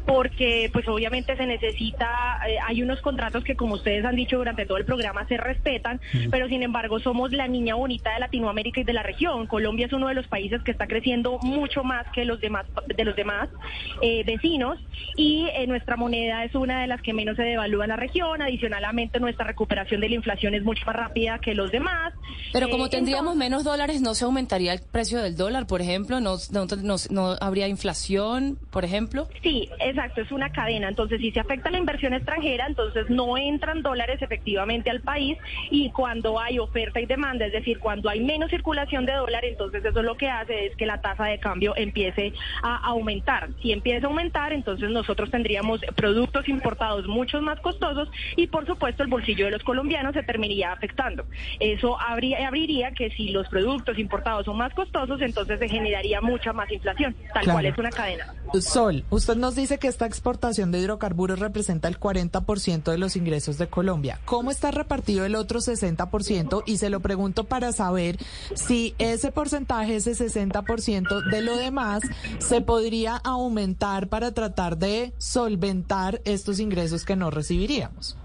porque 0.07 0.71
pues 0.73 0.87
obviamente 0.89 1.37
se 1.37 1.47
necesita, 1.47 2.39
eh, 2.49 2.57
hay 2.67 2.83
unos 2.83 3.01
contratos 3.01 3.43
que 3.45 3.57
como 3.57 3.75
ustedes 3.75 4.05
han 4.05 4.17
dicho 4.17 4.37
durante 4.37 4.67
todo 4.67 4.79
el 4.79 4.85
programa 4.85 5.27
se 5.27 5.37
respetan, 5.37 6.01
pero 6.31 6.49
sin 6.49 6.63
embargo 6.63 6.99
somos 7.01 7.33
la 7.33 7.49
niña 7.49 7.75
bonita 7.75 8.13
de 8.15 8.21
Latinoamérica 8.21 8.81
y 8.81 8.85
de 8.85 8.93
la 8.93 9.03
región. 9.03 9.47
Colombia 9.47 9.87
es 9.87 9.93
uno 9.93 10.09
de 10.09 10.15
los 10.15 10.27
países 10.29 10.63
que 10.63 10.71
está 10.71 10.87
creciendo 10.87 11.39
mucho 11.43 11.83
más 11.85 12.07
que 12.15 12.25
los 12.25 12.41
demás 12.41 12.67
de 12.87 13.05
los 13.05 13.17
demás 13.17 13.49
eh, 14.03 14.23
vecinos 14.25 14.79
y 15.17 15.49
eh, 15.55 15.67
nuestra 15.67 15.97
moneda 15.97 16.45
es 16.45 16.55
una 16.55 16.81
de 16.83 16.87
las 16.87 17.01
que 17.03 17.13
menos 17.13 17.37
se 17.37 17.43
devalúa 17.43 17.85
en 17.85 17.91
la 17.91 17.97
región. 17.97 18.43
Adicionalmente 18.43 19.21
nuestra 19.21 19.45
recuperación 19.47 20.01
de 20.01 20.09
la 20.09 20.15
inflación 20.17 20.55
es 20.55 20.63
mucho 20.63 20.83
más 20.87 20.97
rápida 20.97 21.39
que 21.39 21.55
los 21.55 21.71
demás. 21.71 22.13
Pero 22.53 22.69
como 22.69 22.87
Eh, 22.87 22.91
tendríamos 22.91 23.37
menos 23.37 23.65
dólares, 23.65 24.01
¿no 24.01 24.15
se 24.15 24.25
aumentaría 24.25 24.73
el 24.73 24.81
precio 24.81 25.23
del 25.23 25.37
dólar, 25.37 25.67
por 25.67 25.81
ejemplo? 25.81 26.21
¿No, 26.21 26.37
no, 26.53 26.67
no- 26.83 26.97
no 27.11 27.37
habría 27.41 27.69
inflación, 27.69 28.59
por 28.71 28.85
ejemplo? 28.85 29.29
Sí, 29.43 29.69
exacto, 29.95 30.21
es 30.21 30.33
una 30.33 30.51
cadena. 30.51 30.89
Entonces, 30.89 31.21
si 31.21 31.31
se 31.31 31.41
afecta 31.41 31.71
la 31.71 31.79
inversión 31.79 32.15
extranjera, 32.15 32.67
entonces 32.67 33.09
no 33.09 33.37
entran 33.37 33.83
dólares 33.83 34.21
efectivamente 34.21 34.91
al 34.91 35.01
país 35.01 35.39
y 35.71 35.91
cuando 35.91 36.41
hay 36.41 36.59
oferta 36.59 37.01
y 37.01 37.07
demanda, 37.07 37.47
es 37.47 37.53
decir, 37.53 37.79
cuando 37.79 38.09
hay 38.09 38.21
menos 38.21 38.51
circulación 38.51 39.07
de 39.07 39.13
dólar, 39.13 39.45
entonces 39.45 39.85
eso 39.85 40.03
lo 40.03 40.17
que 40.17 40.29
hace 40.29 40.67
es 40.67 40.77
que 40.77 40.87
la 40.87 41.01
tasa 41.01 41.25
de 41.27 41.39
cambio 41.39 41.75
empiece 41.77 42.33
a 42.63 42.77
aumentar. 42.89 43.49
Si 43.63 43.73
empieza 43.73 44.07
a 44.07 44.11
aumentar, 44.11 44.53
entonces 44.53 44.91
nosotros 44.91 45.31
tendríamos 45.31 45.81
productos 45.95 46.49
importados 46.49 47.07
muchos 47.07 47.43
más 47.43 47.61
costosos 47.61 48.09
y 48.37 48.47
por 48.49 48.67
supuesto 48.67 49.03
el 49.03 49.09
bolsillo 49.09 49.47
de 49.47 49.53
los 49.53 49.63
colombianos 49.63 50.15
se 50.15 50.23
terminaría 50.23 50.73
afectando. 50.73 51.25
Eso 51.61 52.01
habría, 52.01 52.47
abriría 52.47 52.93
que 52.93 53.11
si 53.11 53.29
los 53.31 53.49
productos 53.49 53.99
importados 53.99 54.45
son 54.47 54.57
más 54.59 54.73
costosos, 54.75 55.21
entonces 55.21 55.59
se 55.59 55.69
generaría 55.69 56.21
mucha 56.21 56.53
más 56.53 56.71
inflación, 56.71 57.15
tal 57.33 57.45
Claro. 57.45 57.53
cual 57.57 57.67
es 57.67 57.79
una 57.79 57.91
cadena. 57.91 58.35
Sol, 58.61 59.05
usted 59.11 59.37
nos 59.37 59.57
dice 59.57 59.79
que 59.79 59.84
esta 59.89 60.07
exportación 60.07 60.71
de 60.71 60.81
hidrocarburos 60.81 61.39
representa 61.39 61.89
el 61.89 61.99
40% 61.99 62.91
de 62.91 62.99
los 62.99 63.17
ingresos 63.17 63.59
de 63.59 63.67
Colombia. 63.67 64.19
¿Cómo 64.25 64.51
está 64.51 64.71
repartido 64.71 65.25
el 65.25 65.35
otro 65.35 65.61
60%? 65.61 66.63
Y 66.67 66.77
se 66.79 66.91
lo 66.91 67.01
pregunto 67.01 67.45
para 67.45 67.73
saber 67.73 68.17
si 68.55 68.95
ese 68.99 69.33
porcentaje, 69.33 69.97
ese 69.97 70.13
60% 70.13 71.31
de 71.31 71.43
lo 71.43 71.57
demás, 71.57 72.03
se 72.39 72.61
podría 72.61 73.17
aumentar 73.17 74.09
para 74.09 74.33
tratar 74.33 74.79
de 74.79 75.13
solventar 75.19 76.21
estos 76.25 76.61
ingresos 76.61 77.05
que 77.05 77.17
no 77.17 77.31
recibiríamos. 77.31 78.17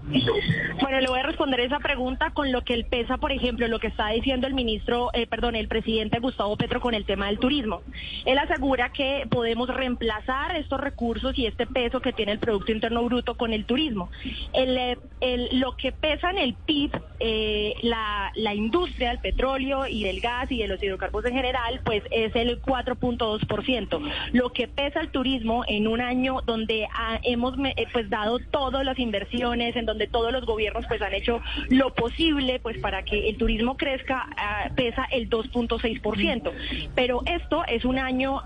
Bueno, 0.82 1.00
le 1.00 1.08
voy 1.08 1.20
a 1.20 1.24
responder 1.24 1.60
esa 1.60 1.78
pregunta 1.78 2.30
con 2.30 2.52
lo 2.52 2.62
que 2.62 2.74
él 2.74 2.84
pesa, 2.84 3.16
por 3.18 3.32
ejemplo, 3.32 3.68
lo 3.68 3.78
que 3.78 3.88
está 3.88 4.08
diciendo 4.08 4.46
el 4.46 4.54
ministro, 4.54 5.10
eh, 5.12 5.26
perdón, 5.26 5.56
el 5.56 5.68
presidente 5.68 6.18
Gustavo 6.18 6.56
Petro 6.56 6.80
con 6.80 6.94
el 6.94 7.04
tema 7.04 7.26
del 7.26 7.38
turismo. 7.38 7.82
Él 8.24 8.38
asegura 8.38 8.90
que 8.92 9.26
podemos 9.30 9.68
reemplazar 9.68 10.56
estos 10.56 10.80
recursos 10.80 11.38
y 11.38 11.46
este 11.50 11.66
peso 11.66 12.00
que 12.00 12.12
tiene 12.12 12.32
el 12.32 12.38
Producto 12.38 12.72
Interno 12.72 13.04
Bruto 13.04 13.36
con 13.36 13.52
el 13.52 13.64
turismo. 13.64 14.10
Eh, 14.54 15.48
lo 15.52 15.76
que 15.76 15.92
pesa 15.92 16.30
en 16.30 16.38
el 16.38 16.54
PIB, 16.54 16.92
eh, 17.18 17.74
la, 17.82 18.32
industria 18.54 19.10
del 19.10 19.18
petróleo 19.18 19.86
y 19.86 20.02
del 20.02 20.20
gas 20.20 20.50
y 20.50 20.58
de 20.58 20.68
los 20.68 20.82
hidrocarburos 20.82 21.30
en 21.30 21.36
general, 21.36 21.80
pues 21.84 22.02
es 22.10 22.34
el 22.34 22.60
4.2%. 22.60 24.12
Lo 24.32 24.52
que 24.52 24.68
pesa 24.68 25.00
el 25.00 25.10
turismo 25.10 25.64
en 25.66 25.86
un 25.86 26.00
año 26.00 26.40
donde 26.46 26.88
hemos 27.22 27.54
eh, 27.58 27.86
pues 27.92 28.10
dado 28.10 28.38
todas 28.38 28.84
las 28.84 28.98
inversiones, 28.98 29.76
en 29.76 29.86
donde 29.86 30.06
todos 30.06 30.32
los 30.32 30.44
gobiernos 30.46 30.84
pues 30.86 31.00
han 31.02 31.14
hecho 31.14 31.40
lo 31.68 31.94
posible 31.94 32.60
pues 32.60 32.78
para 32.78 33.02
que 33.04 33.28
el 33.28 33.36
turismo 33.36 33.76
crezca, 33.76 34.28
ah, 34.36 34.70
pesa 34.74 35.06
el 35.10 35.28
2.6%. 35.30 36.52
Pero 36.94 37.22
esto 37.26 37.64
es 37.66 37.84
un 37.84 37.98
año 37.98 38.42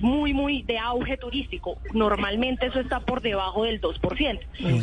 muy, 0.00 0.32
muy 0.32 0.62
de 0.62 0.78
auge 0.78 1.16
turístico. 1.16 1.78
Normalmente 1.92 2.43
eso 2.60 2.80
está 2.80 3.00
por 3.00 3.20
debajo 3.20 3.64
del 3.64 3.80
2%. 3.80 4.40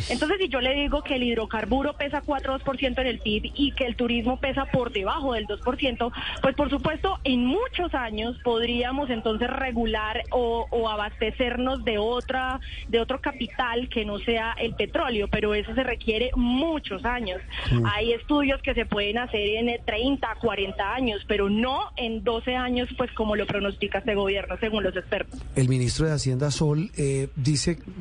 Entonces, 0.10 0.38
si 0.40 0.50
yo 0.50 0.62
le 0.62 0.74
digo 0.74 1.04
que 1.04 1.16
el 1.16 1.24
hidrocarburo 1.24 1.94
pesa 1.94 2.22
4.2% 2.22 3.00
en 3.00 3.08
el 3.08 3.20
PIB 3.20 3.52
y 3.56 3.72
que 3.72 3.86
el 3.86 3.96
turismo 3.96 4.40
pesa 4.40 4.66
por 4.66 4.92
debajo 4.92 5.34
del 5.34 5.48
2%, 5.48 6.12
pues 6.42 6.56
por 6.56 6.70
supuesto 6.70 7.20
en 7.24 7.46
muchos 7.46 7.94
años 7.94 8.38
podríamos 8.44 9.10
entonces 9.10 9.50
regular 9.50 10.24
o, 10.32 10.68
o 10.70 10.90
abastecernos 10.90 11.84
de 11.84 11.98
otra 11.98 12.60
de 12.88 13.00
otro 13.00 13.22
capital 13.22 13.90
que 13.90 14.06
no 14.06 14.20
sea 14.20 14.54
el 14.60 14.74
petróleo, 14.76 15.28
pero 15.28 15.54
eso 15.54 15.74
se 15.76 15.84
requiere 15.84 16.32
muchos 16.36 17.06
años. 17.06 17.42
Hay 17.86 18.14
estudios 18.14 18.62
que 18.62 18.74
se 18.74 18.86
pueden 18.86 19.18
hacer 19.18 19.42
en 19.42 19.84
30, 19.86 20.28
40 20.42 20.94
años, 20.94 21.24
pero 21.28 21.50
no 21.50 21.92
en 21.96 22.24
12 22.24 22.56
años, 22.56 22.90
pues 22.98 23.12
como 23.14 23.36
lo 23.36 23.46
pronostica 23.46 24.00
este 24.00 24.16
gobierno, 24.16 24.58
según 24.60 24.84
los 24.84 24.96
expertos. 24.96 25.40
El 25.56 25.70
ministro 25.70 26.08
de 26.08 26.14
Hacienda 26.14 26.52
Sol 26.52 26.90
eh, 26.98 27.30
dice 27.36 27.51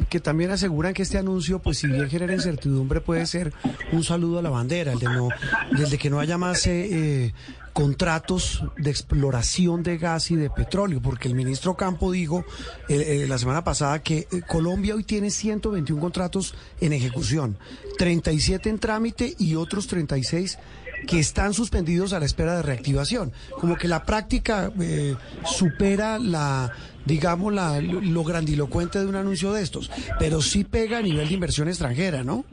que 0.09 0.21
también 0.21 0.51
aseguran 0.51 0.95
que 0.95 1.03
este 1.03 1.19
anuncio, 1.19 1.61
pues 1.61 1.79
si 1.79 1.87
bien 1.87 2.09
genera 2.09 2.35
incertidumbre, 2.35 3.01
puede 3.01 3.27
ser 3.27 3.53
un 3.93 4.05
saludo 4.05 4.39
a 4.39 4.43
la 4.43 4.51
bandera, 4.51 4.93
el 4.93 4.99
de 4.99 5.07
no, 5.07 5.29
desde 5.77 5.99
que 5.99 6.11
no 6.11 6.21
haya 6.21 6.39
más 6.39 6.67
eh, 6.67 6.89
eh, 6.91 7.33
contratos 7.73 8.65
de 8.77 8.91
exploración 8.91 9.83
de 9.83 9.99
gas 9.99 10.31
y 10.31 10.37
de 10.37 10.51
petróleo, 10.51 11.01
porque 11.01 11.29
el 11.29 11.35
ministro 11.35 11.77
Campo 11.77 12.13
dijo 12.13 12.45
eh, 12.89 13.27
la 13.29 13.39
semana 13.39 13.65
pasada 13.65 14.03
que 14.03 14.27
Colombia 14.47 14.95
hoy 14.95 15.05
tiene 15.05 15.31
121 15.31 16.01
contratos 16.01 16.55
en 16.81 16.93
ejecución, 16.93 17.57
37 17.99 18.69
en 18.69 18.79
trámite 18.79 19.35
y 19.39 19.55
otros 19.55 19.87
36 19.87 20.59
que 21.07 21.19
están 21.19 21.55
suspendidos 21.55 22.13
a 22.13 22.21
la 22.21 22.27
espera 22.27 22.57
de 22.57 22.63
reactivación. 22.63 23.33
Como 23.59 23.77
que 23.77 23.89
la 23.89 24.05
práctica 24.05 24.71
supera 25.47 26.19
la, 26.19 26.71
digamos, 27.05 27.53
la, 27.53 27.81
lo 27.81 28.25
grandilocuente 28.25 28.99
de 28.99 29.07
un 29.07 29.17
anuncio 29.17 29.53
de 29.53 29.63
estos, 29.63 29.91
pero 30.19 30.41
sí 30.41 30.65
pega 30.65 30.99
a 30.99 31.03
nivel 31.03 31.29
de 31.29 31.35
inversión 31.35 31.69
extranjera, 31.69 32.23
¿no? 32.25 32.45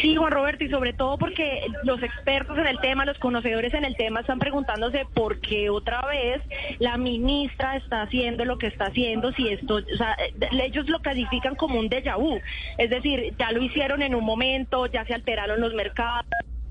Sí, 0.00 0.16
Juan 0.16 0.32
Roberto, 0.32 0.64
y 0.64 0.70
sobre 0.70 0.92
todo 0.92 1.18
porque 1.18 1.66
los 1.84 2.02
expertos 2.02 2.56
en 2.58 2.66
el 2.66 2.80
tema, 2.80 3.04
los 3.04 3.18
conocedores 3.18 3.74
en 3.74 3.84
el 3.84 3.94
tema 3.96 4.20
están 4.20 4.38
preguntándose 4.38 5.06
por 5.14 5.40
qué 5.40 5.70
otra 5.70 6.02
vez 6.06 6.40
la 6.78 6.96
ministra 6.96 7.76
está 7.76 8.02
haciendo 8.02 8.44
lo 8.44 8.58
que 8.58 8.68
está 8.68 8.86
haciendo, 8.86 9.32
si 9.32 9.48
esto, 9.48 9.76
o 9.76 9.96
sea, 9.96 10.16
ellos 10.64 10.88
lo 10.88 11.00
califican 11.00 11.56
como 11.56 11.78
un 11.78 11.88
déjà 11.88 12.16
vu, 12.16 12.40
es 12.78 12.90
decir, 12.90 13.34
ya 13.38 13.52
lo 13.52 13.62
hicieron 13.62 14.02
en 14.02 14.14
un 14.14 14.24
momento, 14.24 14.86
ya 14.86 15.04
se 15.04 15.14
alteraron 15.14 15.60
los 15.60 15.74
mercados 15.74 16.26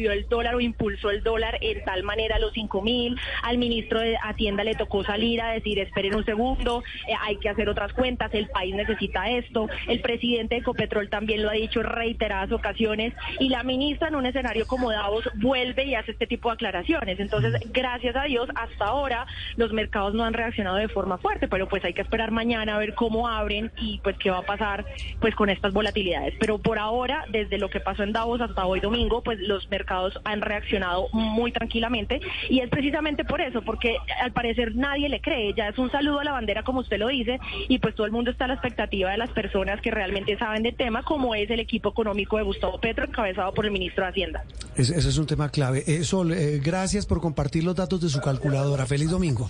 el 0.09 0.27
dólar 0.27 0.55
o 0.55 0.61
impulsó 0.61 1.09
el 1.11 1.21
dólar 1.21 1.57
en 1.61 1.83
tal 1.83 2.03
manera 2.03 2.37
a 2.37 2.39
los 2.39 2.53
cinco 2.53 2.81
mil. 2.81 3.19
Al 3.43 3.57
ministro 3.57 3.99
de 3.99 4.17
Hacienda 4.17 4.63
le 4.63 4.75
tocó 4.75 5.03
salir 5.03 5.41
a 5.41 5.51
decir, 5.51 5.77
esperen 5.79 6.15
un 6.15 6.25
segundo, 6.25 6.83
eh, 7.07 7.13
hay 7.21 7.37
que 7.37 7.49
hacer 7.49 7.69
otras 7.69 7.93
cuentas, 7.93 8.33
el 8.33 8.47
país 8.47 8.73
necesita 8.73 9.29
esto. 9.29 9.67
El 9.87 10.01
presidente 10.01 10.55
de 10.55 10.61
Ecopetrol 10.61 11.09
también 11.09 11.43
lo 11.43 11.49
ha 11.49 11.53
dicho 11.53 11.81
en 11.81 11.87
reiteradas 11.87 12.51
ocasiones 12.51 13.13
y 13.39 13.49
la 13.49 13.63
ministra 13.63 14.07
en 14.07 14.15
un 14.15 14.25
escenario 14.25 14.65
como 14.65 14.91
Davos 14.91 15.29
vuelve 15.35 15.85
y 15.85 15.95
hace 15.95 16.11
este 16.11 16.27
tipo 16.27 16.49
de 16.49 16.53
aclaraciones. 16.53 17.19
Entonces, 17.19 17.53
gracias 17.71 18.15
a 18.15 18.23
Dios, 18.23 18.49
hasta 18.55 18.85
ahora 18.85 19.25
los 19.57 19.73
mercados 19.73 20.13
no 20.13 20.23
han 20.23 20.33
reaccionado 20.33 20.77
de 20.77 20.87
forma 20.87 21.17
fuerte, 21.17 21.47
pero 21.47 21.67
pues 21.67 21.83
hay 21.83 21.93
que 21.93 22.01
esperar 22.01 22.31
mañana 22.31 22.75
a 22.75 22.79
ver 22.79 22.95
cómo 22.95 23.27
abren 23.27 23.71
y 23.77 23.99
pues 24.03 24.17
qué 24.17 24.29
va 24.29 24.39
a 24.39 24.43
pasar 24.43 24.85
pues 25.19 25.35
con 25.35 25.49
estas 25.49 25.73
volatilidades. 25.73 26.35
Pero 26.39 26.57
por 26.57 26.79
ahora, 26.79 27.25
desde 27.29 27.57
lo 27.57 27.69
que 27.69 27.79
pasó 27.79 28.03
en 28.03 28.13
Davos 28.13 28.41
hasta 28.41 28.65
hoy 28.65 28.79
domingo, 28.79 29.21
pues 29.21 29.39
los 29.39 29.69
mercados 29.69 29.90
han 30.23 30.41
reaccionado 30.41 31.07
muy 31.11 31.51
tranquilamente 31.51 32.19
y 32.49 32.59
es 32.59 32.69
precisamente 32.69 33.25
por 33.25 33.41
eso, 33.41 33.61
porque 33.61 33.97
al 34.21 34.31
parecer 34.31 34.75
nadie 34.75 35.09
le 35.09 35.21
cree, 35.21 35.53
ya 35.53 35.67
es 35.67 35.77
un 35.77 35.91
saludo 35.91 36.19
a 36.19 36.23
la 36.23 36.31
bandera 36.31 36.63
como 36.63 36.79
usted 36.79 36.97
lo 36.97 37.07
dice 37.07 37.39
y 37.67 37.79
pues 37.79 37.95
todo 37.95 38.05
el 38.05 38.11
mundo 38.11 38.31
está 38.31 38.45
a 38.45 38.47
la 38.49 38.53
expectativa 38.55 39.11
de 39.11 39.17
las 39.17 39.29
personas 39.31 39.81
que 39.81 39.91
realmente 39.91 40.37
saben 40.37 40.63
del 40.63 40.75
tema, 40.75 41.03
como 41.03 41.35
es 41.35 41.49
el 41.49 41.59
equipo 41.59 41.89
económico 41.89 42.37
de 42.37 42.43
Gustavo 42.43 42.79
Petro, 42.79 43.05
encabezado 43.05 43.53
por 43.53 43.65
el 43.65 43.71
ministro 43.71 44.03
de 44.03 44.09
Hacienda. 44.09 44.43
Ese, 44.75 44.97
es 44.97 45.17
un 45.17 45.27
tema 45.27 45.49
clave. 45.49 45.83
Eh, 45.87 46.03
Sol, 46.03 46.31
eh, 46.31 46.59
gracias 46.63 47.05
por 47.05 47.19
compartir 47.21 47.63
los 47.63 47.75
datos 47.75 48.01
de 48.01 48.09
su 48.09 48.21
calculadora. 48.21 48.85
Feliz 48.85 49.09
domingo. 49.09 49.49